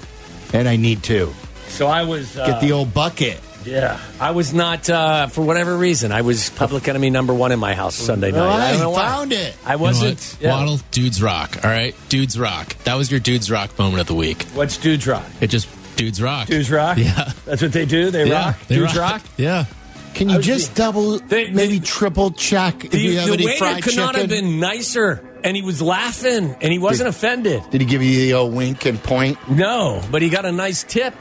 [0.54, 1.34] and I need to
[1.68, 2.38] So I was.
[2.38, 3.40] Uh, get the old bucket.
[3.64, 3.98] Yeah.
[4.18, 7.74] I was not, uh, for whatever reason, I was public enemy number one in my
[7.74, 8.40] house Sunday night.
[8.48, 9.06] I don't know why.
[9.06, 9.54] found it.
[9.66, 10.14] I You know wasn't.
[10.20, 10.36] what?
[10.40, 10.50] yeah.
[10.50, 11.58] Waddle, dudes rock.
[11.62, 12.76] All right, dudes rock.
[12.84, 14.44] That was your dudes rock moment of the week.
[14.54, 15.24] What's Dudes Rock?
[15.42, 16.46] It just dudes rock.
[16.48, 16.96] Dudes Rock?
[16.96, 17.32] Yeah.
[17.44, 18.10] That's what they do?
[18.10, 18.58] They yeah, rock?
[18.68, 19.22] they Dudes rock?
[19.36, 19.66] Yeah.
[20.14, 23.34] Can you was just double, They- maybe they- triple check if The, you have the
[23.34, 27.08] any waiter fried could not have been nicer, and he was laughing, and he wasn't
[27.08, 27.62] offended.
[27.70, 29.38] Did he give you the old wink and point?
[29.50, 31.14] No, but he got a nice tip.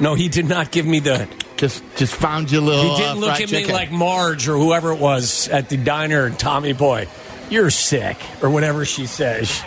[0.00, 1.28] No, he did not give me the.
[1.58, 2.82] Just, just found you a little.
[2.82, 5.76] He uh, didn't look fried at me like Marge or whoever it was at the
[5.76, 6.30] diner.
[6.30, 7.06] Tommy boy,
[7.50, 9.62] you're sick or whatever she says.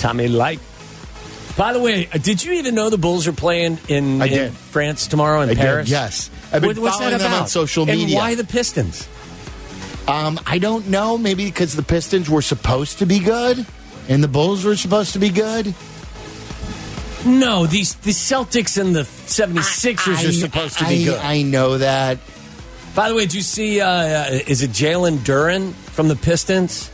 [0.00, 0.58] Tommy Light.
[1.56, 4.52] By the way, uh, did you even know the Bulls are playing in, I in.
[4.52, 5.88] France tomorrow in I did, Paris?
[5.88, 6.30] yes.
[6.52, 7.42] I've been What- what's following that about?
[7.42, 8.04] on social media.
[8.04, 9.06] And why the Pistons?
[10.08, 11.16] Um, I don't know.
[11.18, 13.64] Maybe because the Pistons were supposed to be good,
[14.08, 15.74] and the Bulls were supposed to be good.
[17.24, 21.20] No, these the Celtics and the 76ers I- are supposed to be good.
[21.20, 22.18] I know that.
[22.96, 23.80] By the way, did you see?
[23.80, 26.90] Uh, uh, is it Jalen Duren from the Pistons?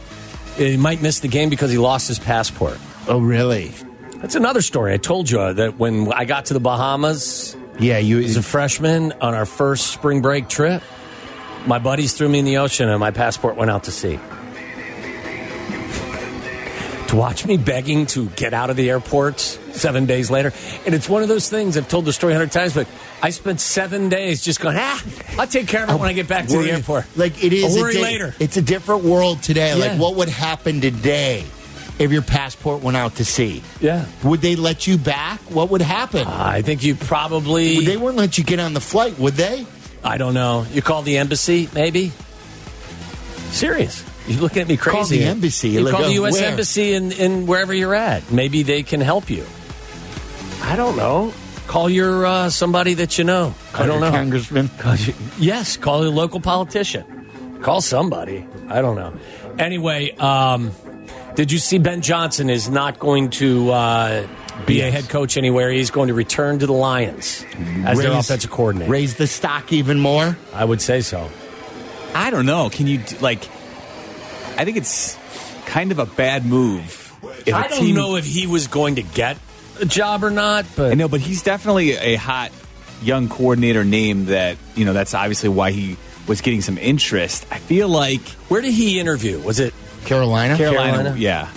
[0.58, 2.78] He might miss the game because he lost his passport.
[3.08, 3.72] Oh, really?
[4.20, 4.92] That's another story.
[4.92, 8.18] I told you that when I got to the Bahamas Yeah, you.
[8.20, 10.82] as a freshman on our first spring break trip,
[11.66, 14.18] my buddies threw me in the ocean and my passport went out to sea.
[17.08, 20.52] To watch me begging to get out of the airport seven days later.
[20.84, 22.86] And it's one of those things, I've told the story a hundred times, but
[23.22, 25.02] I spent seven days just going, ah,
[25.38, 27.06] I'll take care of it when I get back to the airport.
[27.16, 27.64] Like it is.
[27.64, 28.34] I'll a worry di- later.
[28.40, 29.78] It's a different world today.
[29.78, 29.86] Yeah.
[29.92, 31.44] Like what would happen today
[31.98, 33.62] if your passport went out to sea?
[33.80, 34.06] Yeah.
[34.24, 35.40] Would they let you back?
[35.50, 36.26] What would happen?
[36.26, 37.84] I think you probably.
[37.84, 39.66] they wouldn't let you get on the flight, would they?
[40.04, 40.64] I don't know.
[40.72, 42.12] You call the embassy, maybe?
[43.50, 44.04] Serious.
[44.26, 44.96] You're looking at me crazy.
[44.96, 45.68] Call the embassy.
[45.70, 46.34] You Like, call the uh, U.S.
[46.34, 46.50] where?
[46.50, 48.30] embassy in, in wherever you're at.
[48.30, 49.44] Maybe they can help you.
[50.62, 51.32] I don't know.
[51.66, 53.54] Call your uh, somebody that you know.
[53.74, 54.10] I don't know.
[54.10, 54.68] Congressman.
[54.78, 57.58] Call you- yes, call a local politician.
[57.62, 58.46] Call somebody.
[58.68, 59.14] I don't know.
[59.58, 60.70] Anyway, um,
[61.38, 64.26] did you see Ben Johnson is not going to uh,
[64.66, 65.70] be a head coach anywhere?
[65.70, 67.46] He's going to return to the Lions
[67.84, 68.90] as their Raise- offensive coordinator.
[68.90, 70.36] Raise the stock even more.
[70.52, 71.30] I would say so.
[72.12, 72.70] I don't know.
[72.70, 73.44] Can you like?
[74.58, 75.16] I think it's
[75.64, 77.14] kind of a bad move.
[77.46, 79.38] If a I don't team- know if he was going to get
[79.80, 82.50] a job or not, but I know, but he's definitely a hot
[83.00, 84.24] young coordinator name.
[84.24, 87.46] That you know, that's obviously why he was getting some interest.
[87.48, 89.38] I feel like where did he interview?
[89.38, 89.72] Was it
[90.04, 90.56] Carolina.
[90.56, 91.16] Carolina, Carolina?
[91.18, 91.48] yeah.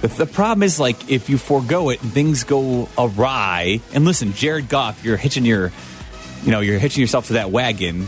[0.00, 4.32] But the problem is, like, if you forego it and things go awry, and listen,
[4.32, 5.72] Jared Goff, you're hitching your,
[6.44, 8.06] you know, you're hitching yourself to that wagon.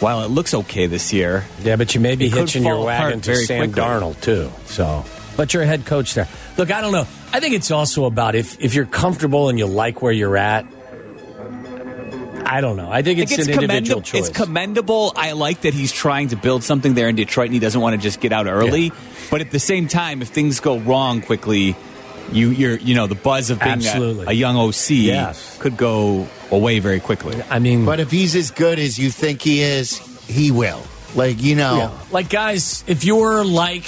[0.00, 3.36] While it looks okay this year, Yeah, but you may be hitching your wagon to
[3.36, 3.82] Sam quickly.
[3.82, 4.50] Darnold too.
[4.64, 5.04] So,
[5.36, 6.26] but you're a head coach there.
[6.56, 7.06] Look, I don't know.
[7.34, 10.64] I think it's also about if if you're comfortable and you like where you're at.
[12.50, 12.90] I don't know.
[12.90, 14.02] I think I it's, think it's, an individual commendable.
[14.02, 14.28] choice.
[14.28, 15.12] it's commendable.
[15.16, 17.94] I like that he's trying to build something there in Detroit, and he doesn't want
[17.94, 18.86] to just get out early.
[18.86, 18.94] Yeah.
[19.30, 21.76] But at the same time, if things go wrong quickly,
[22.32, 25.58] you you're you know the buzz of being a, a young OC Yes.
[25.58, 27.40] could go away very quickly.
[27.48, 30.82] I mean, But if he's as good as you think he is, he will.
[31.14, 31.98] Like you know, Yeah.
[32.10, 33.84] Like guys, if you're like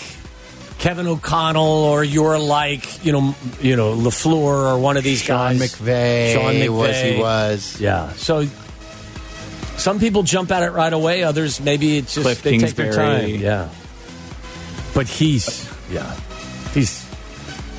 [0.82, 5.56] Kevin O'Connell or you're like you know you know Lafleur or one of these Sean
[5.56, 7.80] guys, McVay, Sean McVay was he was.
[7.80, 8.12] Yeah.
[8.14, 8.46] So
[9.76, 11.22] some people jump at it right away.
[11.22, 13.28] Others maybe it's just Cliff they take their time.
[13.28, 13.68] Yeah.
[14.92, 16.18] But he's yeah
[16.74, 17.08] he's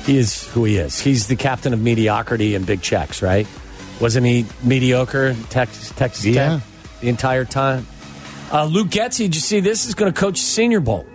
[0.06, 0.98] he is who he is.
[0.98, 3.46] He's the captain of mediocrity and big checks, right?
[4.00, 6.56] Wasn't he mediocre in Texas, Texas Yeah.
[6.56, 6.62] Tech
[7.02, 7.86] the entire time?
[8.50, 9.84] Uh, Luke Getsy, did you see this?
[9.86, 11.06] Is going to coach Senior Bowl.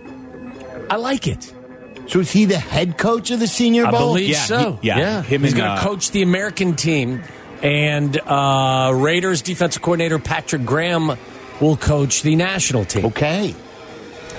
[0.88, 1.52] I like it.
[2.10, 3.94] So is he the head coach of the Senior Bowl?
[3.94, 4.08] I Bowl?
[4.14, 4.78] believe Yeah, so.
[4.82, 5.22] he- yeah.
[5.22, 7.22] Him He's going to uh, coach the American team.
[7.62, 11.16] And uh, Raiders defensive coordinator Patrick Graham
[11.60, 13.06] will coach the national team.
[13.06, 13.54] Okay.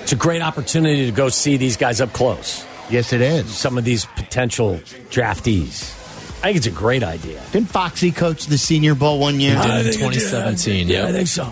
[0.02, 2.66] It's a great opportunity to go see these guys up close.
[2.90, 3.50] Yes, it is.
[3.56, 5.98] Some of these potential draftees.
[6.40, 7.42] I think it's a great idea.
[7.52, 9.56] Didn't Foxy coach the Senior Bowl one year?
[9.62, 10.88] did in 2017.
[10.88, 11.44] Yeah, Yeah, I think so.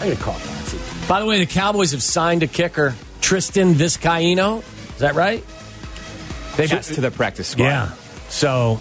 [0.00, 1.06] I'm going to call Foxy.
[1.06, 4.64] By the way, the Cowboys have signed a kicker, Tristan Vizcaino.
[4.96, 5.44] Is that right?
[6.56, 7.64] They Yes, to the practice squad.
[7.64, 7.90] Yeah.
[8.28, 8.80] So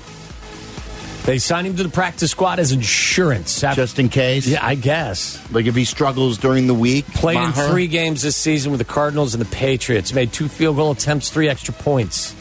[1.26, 3.63] they signed him to the practice squad as insurance.
[3.63, 4.47] After- Just in case?
[4.47, 5.39] yeah, I guess.
[5.51, 7.05] Like if he struggles during the week?
[7.07, 10.13] Played in three games this season with the Cardinals and the Patriots.
[10.13, 12.34] Made two field goal attempts, three extra points.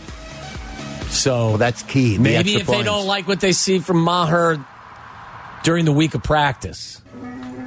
[1.08, 2.16] So Well, that's key.
[2.16, 4.64] the maybe extra if they don't like what they see from Maher
[5.62, 7.00] during the week of practice,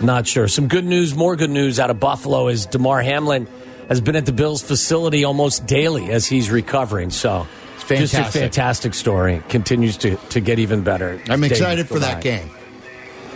[0.01, 0.47] not sure.
[0.47, 3.47] Some good news, more good news out of Buffalo is Damar Hamlin
[3.88, 7.09] has been at the Bills facility almost daily as he's recovering.
[7.09, 7.47] So
[7.95, 8.41] just a fantastic.
[8.41, 9.41] fantastic story.
[9.49, 11.21] Continues to, to get even better.
[11.29, 12.49] I'm excited for that game.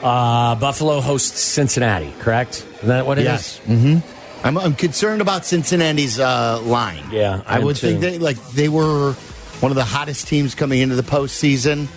[0.02, 2.66] Uh, Buffalo hosts Cincinnati, correct?
[2.78, 3.26] Isn't that what it is?
[3.26, 3.62] Yes.
[3.66, 4.48] Mm-hmm.
[4.48, 7.04] I'm, I'm concerned about Cincinnati's uh, line.
[7.12, 9.14] Yeah, I I, would think they like they were
[9.60, 11.88] one of the hottest teams coming into the postseason.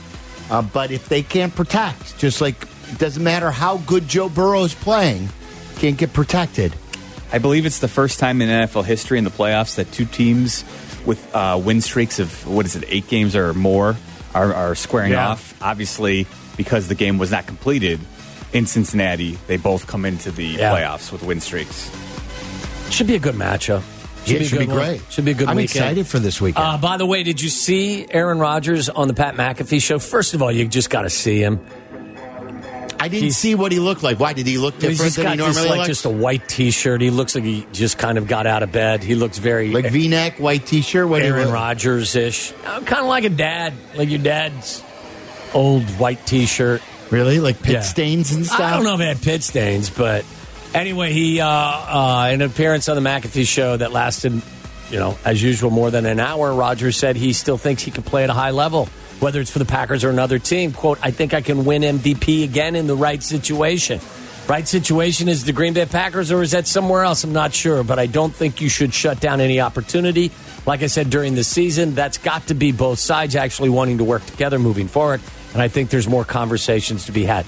[0.51, 2.57] Uh, but if they can't protect, just like
[2.91, 5.31] it doesn't matter how good Joe Burrow is playing,
[5.77, 6.75] can't get protected.
[7.35, 10.65] I believe it's the first time in NFL history in the playoffs that two teams
[11.05, 13.97] with uh, win streaks of what is it, eight games or more,
[14.35, 15.31] are, are squaring Yeah.
[15.31, 15.61] off.
[15.61, 17.99] Obviously, because the game was not completed
[18.53, 20.73] in Cincinnati, they both come into the Yeah.
[20.77, 21.91] playoffs with win streaks.
[22.91, 23.83] Should be a good matchup.
[24.27, 25.03] Yeah, a should be great.
[25.11, 25.51] Should be a good matchup.
[25.51, 25.85] I'm weekend.
[25.85, 26.65] excited for this weekend.
[26.65, 29.99] Uh, by the way, did you see Aaron Rodgers on the Pat McAfee show?
[29.99, 31.59] First of all, you just got to see him.
[33.05, 34.19] I didn't he's- see what he looked like.
[34.19, 35.89] Why did he look different just than he got just normally like looks?
[35.89, 37.01] just a white T-shirt.
[37.01, 39.03] He looks like he just kind of got out of bed.
[39.05, 41.07] He looks very like V-neck, white T-shirt.
[41.09, 44.83] What Aaron Rodgers ish, kind of like a dad, like your dad's
[45.53, 46.83] old white T-shirt.
[47.11, 47.81] Really, like pit Yeah.
[47.83, 48.61] stains and stuff.
[48.61, 50.25] I don't know if it had pit stains, but
[50.75, 54.41] anyway, he uh, uh, an appearance on the McAfee show that lasted,
[54.91, 56.53] you know, as usual, more than an hour.
[56.55, 58.89] Rodgers said he still thinks he can play at a high level,
[59.25, 60.73] whether it's for the Packers or another team.
[60.73, 63.99] "Quote: I think I can win MVP again in the right situation."
[64.47, 67.25] Right situation is the Green Bay Packers, or is that somewhere else?
[67.25, 70.31] I'm not sure, but I don't think you should shut down any opportunity.
[70.67, 74.05] Like I said during the season, that's got to be both sides actually wanting to
[74.05, 75.23] work together moving forward.
[75.55, 77.47] And I think there's more conversations to be had.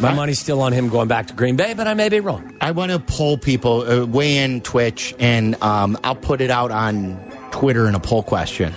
[0.00, 2.56] My money's still on him going back to Green Bay, but I may be wrong.
[2.60, 6.72] I want to poll people, uh, weigh in Twitch, and um, I'll put it out
[6.72, 7.16] on
[7.52, 8.74] Twitter in a poll question.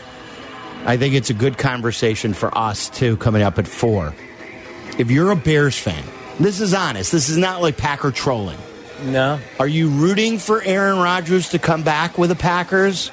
[0.85, 3.17] I think it's a good conversation for us too.
[3.17, 4.13] Coming up at four.
[4.97, 6.03] If you're a Bears fan,
[6.39, 7.11] this is honest.
[7.11, 8.57] This is not like Packer trolling.
[9.03, 9.39] No.
[9.59, 13.11] Are you rooting for Aaron Rodgers to come back with the Packers?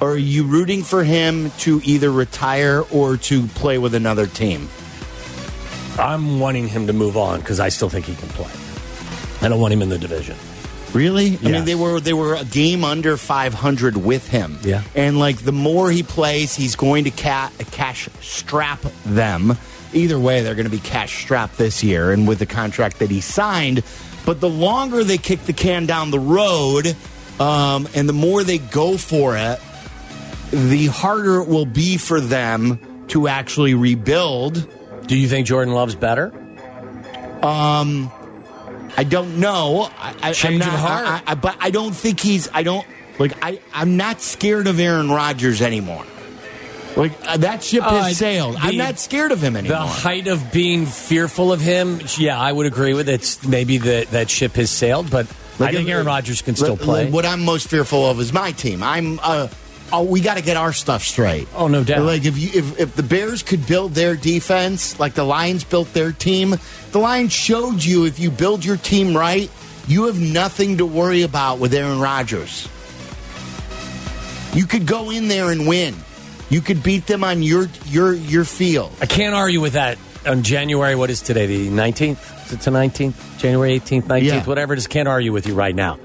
[0.00, 4.68] Or are you rooting for him to either retire or to play with another team?
[5.98, 8.50] I'm wanting him to move on because I still think he can play.
[9.42, 10.36] I don't want him in the division.
[10.92, 11.38] Really?
[11.44, 14.58] I mean, they were they were a game under 500 with him.
[14.62, 14.82] Yeah.
[14.94, 19.56] And like the more he plays, he's going to ca- cash strap them.
[19.92, 23.10] Either way, they're going to be cash strapped this year, and with the contract that
[23.10, 23.82] he signed.
[24.26, 26.94] But the longer they kick the can down the road,
[27.40, 29.60] um, and the more they go for it,
[30.50, 34.68] the harder it will be for them to actually rebuild.
[35.06, 36.32] Do you think Jordan Love's better?
[37.42, 38.10] Um,
[38.96, 39.88] I don't know.
[39.98, 41.06] I, I, Change I'm of heart.
[41.06, 42.48] I, I, but I don't think he's.
[42.52, 42.86] I don't
[43.18, 43.32] like.
[43.42, 43.60] I.
[43.72, 46.04] I'm not scared of Aaron Rodgers anymore.
[46.96, 48.54] Like uh, that ship has Uh, sailed.
[48.56, 49.78] the- I'm not scared of him anymore.
[49.78, 53.14] The height of being fearful of him, yeah, I would agree with it.
[53.14, 55.26] It's maybe that that ship has sailed, but
[55.60, 57.08] I think Aaron Rodgers can still play.
[57.10, 58.82] What I'm most fearful of is my team.
[58.82, 59.20] I'm.
[59.22, 59.48] Uh,
[59.92, 61.48] oh, we got to get our stuff straight.
[61.54, 62.02] Oh, no doubt.
[62.02, 65.92] Like if you if if the Bears could build their defense like the Lions built
[65.92, 66.54] their team,
[66.92, 69.50] the Lions showed you if you build your team right,
[69.86, 72.68] you have nothing to worry about with Aaron Rodgers.
[74.54, 75.94] You could go in there and win.
[76.50, 78.92] You could beat them on your your your field.
[79.00, 80.94] I can't argue with that on January.
[80.94, 81.46] What is today?
[81.46, 82.46] The nineteenth?
[82.46, 83.38] Is it the nineteenth?
[83.38, 84.44] January eighteenth, nineteenth, Yeah.
[84.44, 85.98] whatever Just Can't argue with you right now.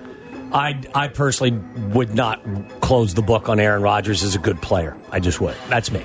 [0.54, 1.60] I I personally
[1.94, 2.42] would not
[2.80, 4.96] close the book on Aaron Rodgers as a good player.
[5.12, 5.56] I just would.
[5.68, 6.04] That's me.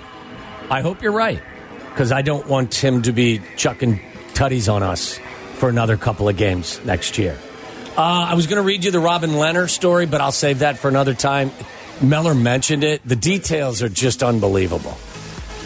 [0.70, 1.40] I hope you're right
[1.90, 4.00] because I don't want him to be chucking
[4.34, 5.18] tutties on us
[5.54, 7.38] for another couple of games next year.
[7.96, 10.78] Uh, I was going to read you the Robin Leonard story, but I'll save that
[10.78, 11.50] for another time.
[12.00, 13.02] Meller mentioned it.
[13.04, 14.96] The details are just unbelievable.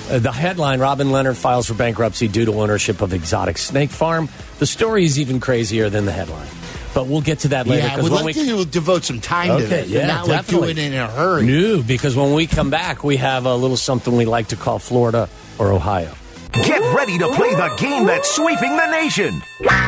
[0.09, 4.31] Uh, the headline Robin Leonard files for bankruptcy due to ownership of exotic snake farm.
[4.59, 6.49] The story is even crazier than the headline.
[6.95, 7.87] But we'll get to that later.
[7.87, 9.89] Yeah, 'cause we'd when like we, to devote some time to Okay, this.
[9.89, 10.67] yeah, and not definitely.
[10.69, 11.45] like do it in a hurry.
[11.47, 14.79] New, because when we come back, we have a little something we like to call
[14.79, 15.29] Florida
[15.59, 16.13] or Ohio.
[16.53, 19.41] Get ready to play the game that's sweeping the nation.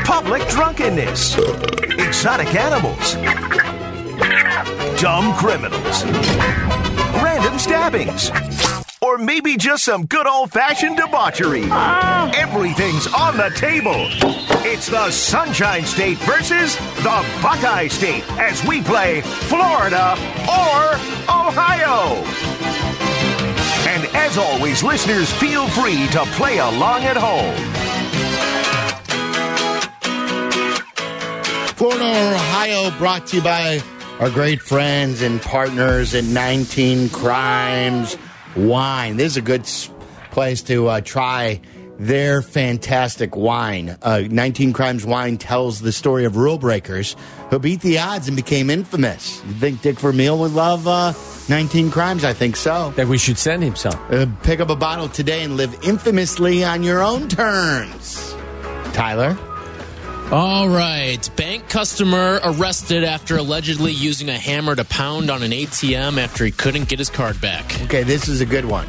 [0.04, 1.36] Public drunkenness.
[1.98, 3.14] Exotic animals.
[4.98, 6.04] Dumb criminals.
[7.22, 8.30] Random stabbings.
[9.04, 11.64] Or maybe just some good old fashioned debauchery.
[11.64, 12.32] Uh-huh.
[12.34, 14.08] Everything's on the table.
[14.64, 20.12] It's the Sunshine State versus the Buckeye State as we play Florida
[20.48, 20.94] or
[21.28, 22.24] Ohio.
[23.92, 27.54] And as always, listeners, feel free to play along at home.
[31.76, 33.82] Florida or Ohio brought to you by
[34.18, 38.16] our great friends and partners at 19 Crimes
[38.56, 39.16] Wine.
[39.16, 39.68] This is a good
[40.30, 41.60] place to uh, try
[41.98, 43.96] their fantastic wine.
[44.02, 47.16] Uh, 19 Crimes Wine tells the story of rule breakers
[47.50, 49.42] who beat the odds and became infamous.
[49.44, 51.12] You think Dick Vermeil would love uh,
[51.48, 52.24] 19 Crimes?
[52.24, 52.92] I think so.
[52.96, 53.94] That we should send him some.
[54.10, 58.34] Uh, pick up a bottle today and live infamously on your own terms.
[58.92, 59.38] Tyler?
[60.32, 61.28] All right.
[61.36, 66.50] Bank customer arrested after allegedly using a hammer to pound on an ATM after he
[66.50, 67.80] couldn't get his card back.
[67.82, 68.88] Okay, this is a good one.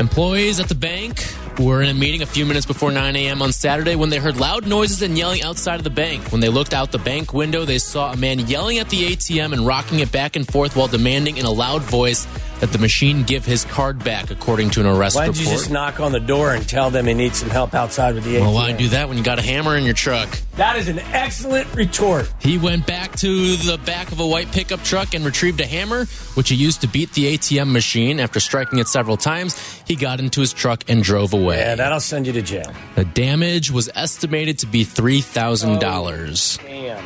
[0.00, 1.22] Employees at the bank
[1.58, 3.42] were in a meeting a few minutes before 9 a.m.
[3.42, 6.32] on Saturday when they heard loud noises and yelling outside of the bank.
[6.32, 9.52] When they looked out the bank window, they saw a man yelling at the ATM
[9.52, 12.26] and rocking it back and forth while demanding in a loud voice
[12.60, 15.36] that the machine give his card back, according to an arrest Why report.
[15.36, 18.14] don't you just knock on the door and tell them he needs some help outside
[18.14, 18.40] with the ATM?
[18.40, 20.28] well, why do that when you got a hammer in your truck?
[20.56, 22.32] That is an excellent retort.
[22.40, 26.04] He went back to the back of a white pickup truck and retrieved a hammer,
[26.34, 28.20] which he used to beat the ATM machine.
[28.20, 31.58] After striking it several times, he got into his truck and drove away.
[31.58, 32.72] Yeah, that'll send you to jail.
[32.94, 36.58] The damage was estimated to be $3,000.
[36.62, 37.04] Damn.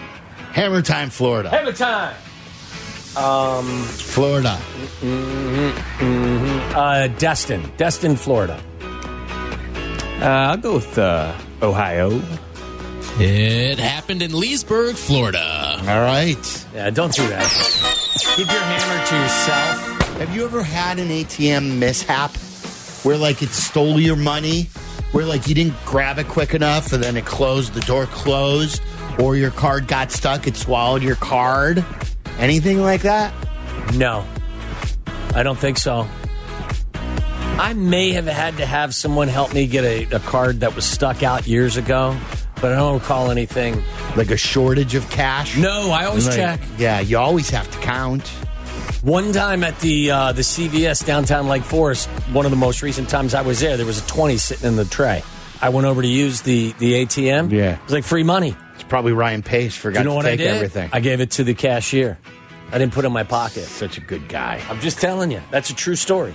[0.52, 1.50] Hammer time, Florida.
[1.50, 2.14] Hammer time.
[3.18, 4.56] Um, Florida.
[6.76, 8.62] uh, Destin, Destin, Florida.
[10.20, 12.22] Uh, I'll go with uh, Ohio.
[13.20, 15.76] It happened in Leesburg, Florida.
[15.80, 16.66] All right.
[16.72, 17.48] Yeah, don't do that.
[18.36, 20.18] Keep your hammer to yourself.
[20.18, 22.36] Have you ever had an ATM mishap
[23.04, 24.64] where like it stole your money?
[25.10, 28.82] Where like you didn't grab it quick enough and then it closed, the door closed,
[29.18, 31.84] or your card got stuck, it swallowed your card?
[32.38, 33.32] Anything like that?
[33.94, 34.24] No,
[35.34, 36.06] I don't think so.
[36.94, 40.84] I may have had to have someone help me get a, a card that was
[40.84, 42.16] stuck out years ago,
[42.60, 43.82] but I don't recall anything.
[44.16, 45.56] Like a shortage of cash?
[45.56, 46.60] No, I always Like, check.
[46.78, 48.26] Yeah, you always have to count.
[49.02, 53.08] One time at the uh, the CVS downtown Lake Forest, one of the most recent
[53.08, 55.22] times I was there, there was a twenty sitting in the tray.
[55.60, 57.50] I went over to use the the ATM.
[57.50, 57.74] Yeah.
[57.76, 58.56] it was like free money.
[58.88, 60.54] Probably Ryan Pace forgot you know to what take I did?
[60.54, 60.90] everything.
[60.92, 62.18] I gave it to the cashier.
[62.70, 63.64] I didn't put it in my pocket.
[63.64, 64.62] Such a good guy.
[64.68, 66.34] I'm just telling you, that's a true story.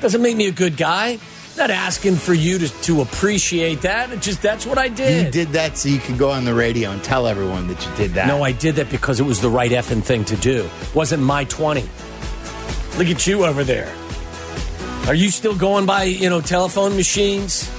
[0.00, 1.18] Doesn't make me a good guy.
[1.56, 4.10] Not asking for you to, to appreciate that.
[4.10, 5.26] It just that's what I did.
[5.26, 7.94] You did that so you could go on the radio and tell everyone that you
[7.96, 8.26] did that.
[8.26, 10.68] No, I did that because it was the right effing thing to do.
[10.94, 11.82] Wasn't my 20.
[12.98, 13.92] Look at you over there.
[15.06, 17.70] Are you still going by, you know, telephone machines?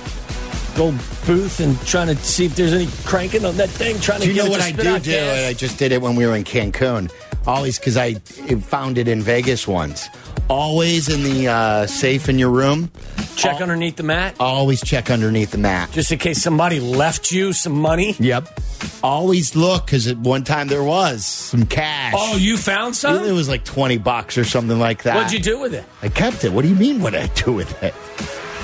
[0.75, 0.91] Go
[1.25, 4.29] booth and trying to see if there's any cranking on that thing, trying to Do
[4.33, 5.29] you get know what to I do do?
[5.47, 7.09] I just did it when we were in Cancun.
[7.47, 10.09] Always because I found it in Vegas once.
[10.49, 12.91] Always in the uh, safe in your room.
[13.35, 15.91] Check underneath the mat, Always check underneath the mat.
[15.91, 18.15] just in case somebody left you some money.
[18.19, 18.59] Yep.
[19.03, 22.13] Always look because at one time there was some cash.
[22.17, 23.23] Oh, you found some?
[23.23, 25.15] it was like twenty bucks or something like that.
[25.15, 25.85] What'd you do with it?
[26.01, 26.51] I kept it.
[26.51, 27.01] What do you mean?
[27.01, 27.93] What did I do with it?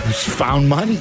[0.07, 0.99] Just found money.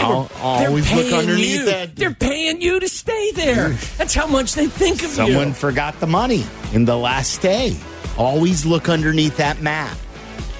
[0.00, 1.64] Al- always They're look paying underneath you.
[1.66, 1.96] that.
[1.96, 3.70] They're paying you to stay there.
[3.98, 5.38] That's how much they think of Someone you.
[5.38, 7.76] Someone forgot the money in the last day.
[8.16, 9.96] Always look underneath that mat.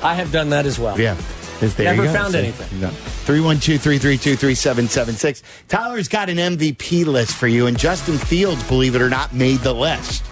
[0.03, 0.99] I have done that as well.
[1.01, 1.17] Yeah.
[1.61, 2.15] There Never you go.
[2.15, 2.39] found See?
[2.41, 2.81] anything.
[2.83, 2.89] No.
[3.25, 5.43] 312-332-3776.
[5.69, 9.61] Tyler's got an MVP list for you, and Justin Fields, believe it or not, made
[9.61, 10.23] the list.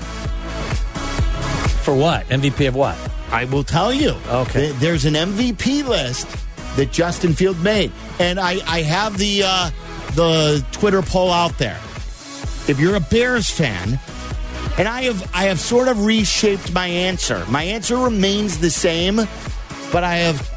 [1.83, 2.29] For what?
[2.29, 2.99] MVP of what?
[3.31, 4.11] I will tell you.
[4.29, 4.67] Okay.
[4.69, 6.29] Th- There's an MVP list
[6.77, 9.71] that Justin Field made, and I, I have the uh,
[10.15, 11.81] the Twitter poll out there.
[12.67, 13.99] If you're a Bears fan,
[14.79, 17.45] and I have I have sort of reshaped my answer.
[17.49, 19.17] My answer remains the same,
[19.93, 20.51] but I have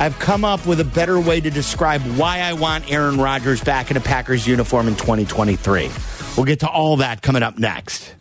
[0.00, 3.90] I've come up with a better way to describe why I want Aaron Rodgers back
[3.90, 5.90] in a Packers uniform in 2023.
[6.36, 8.14] We'll get to all that coming up next.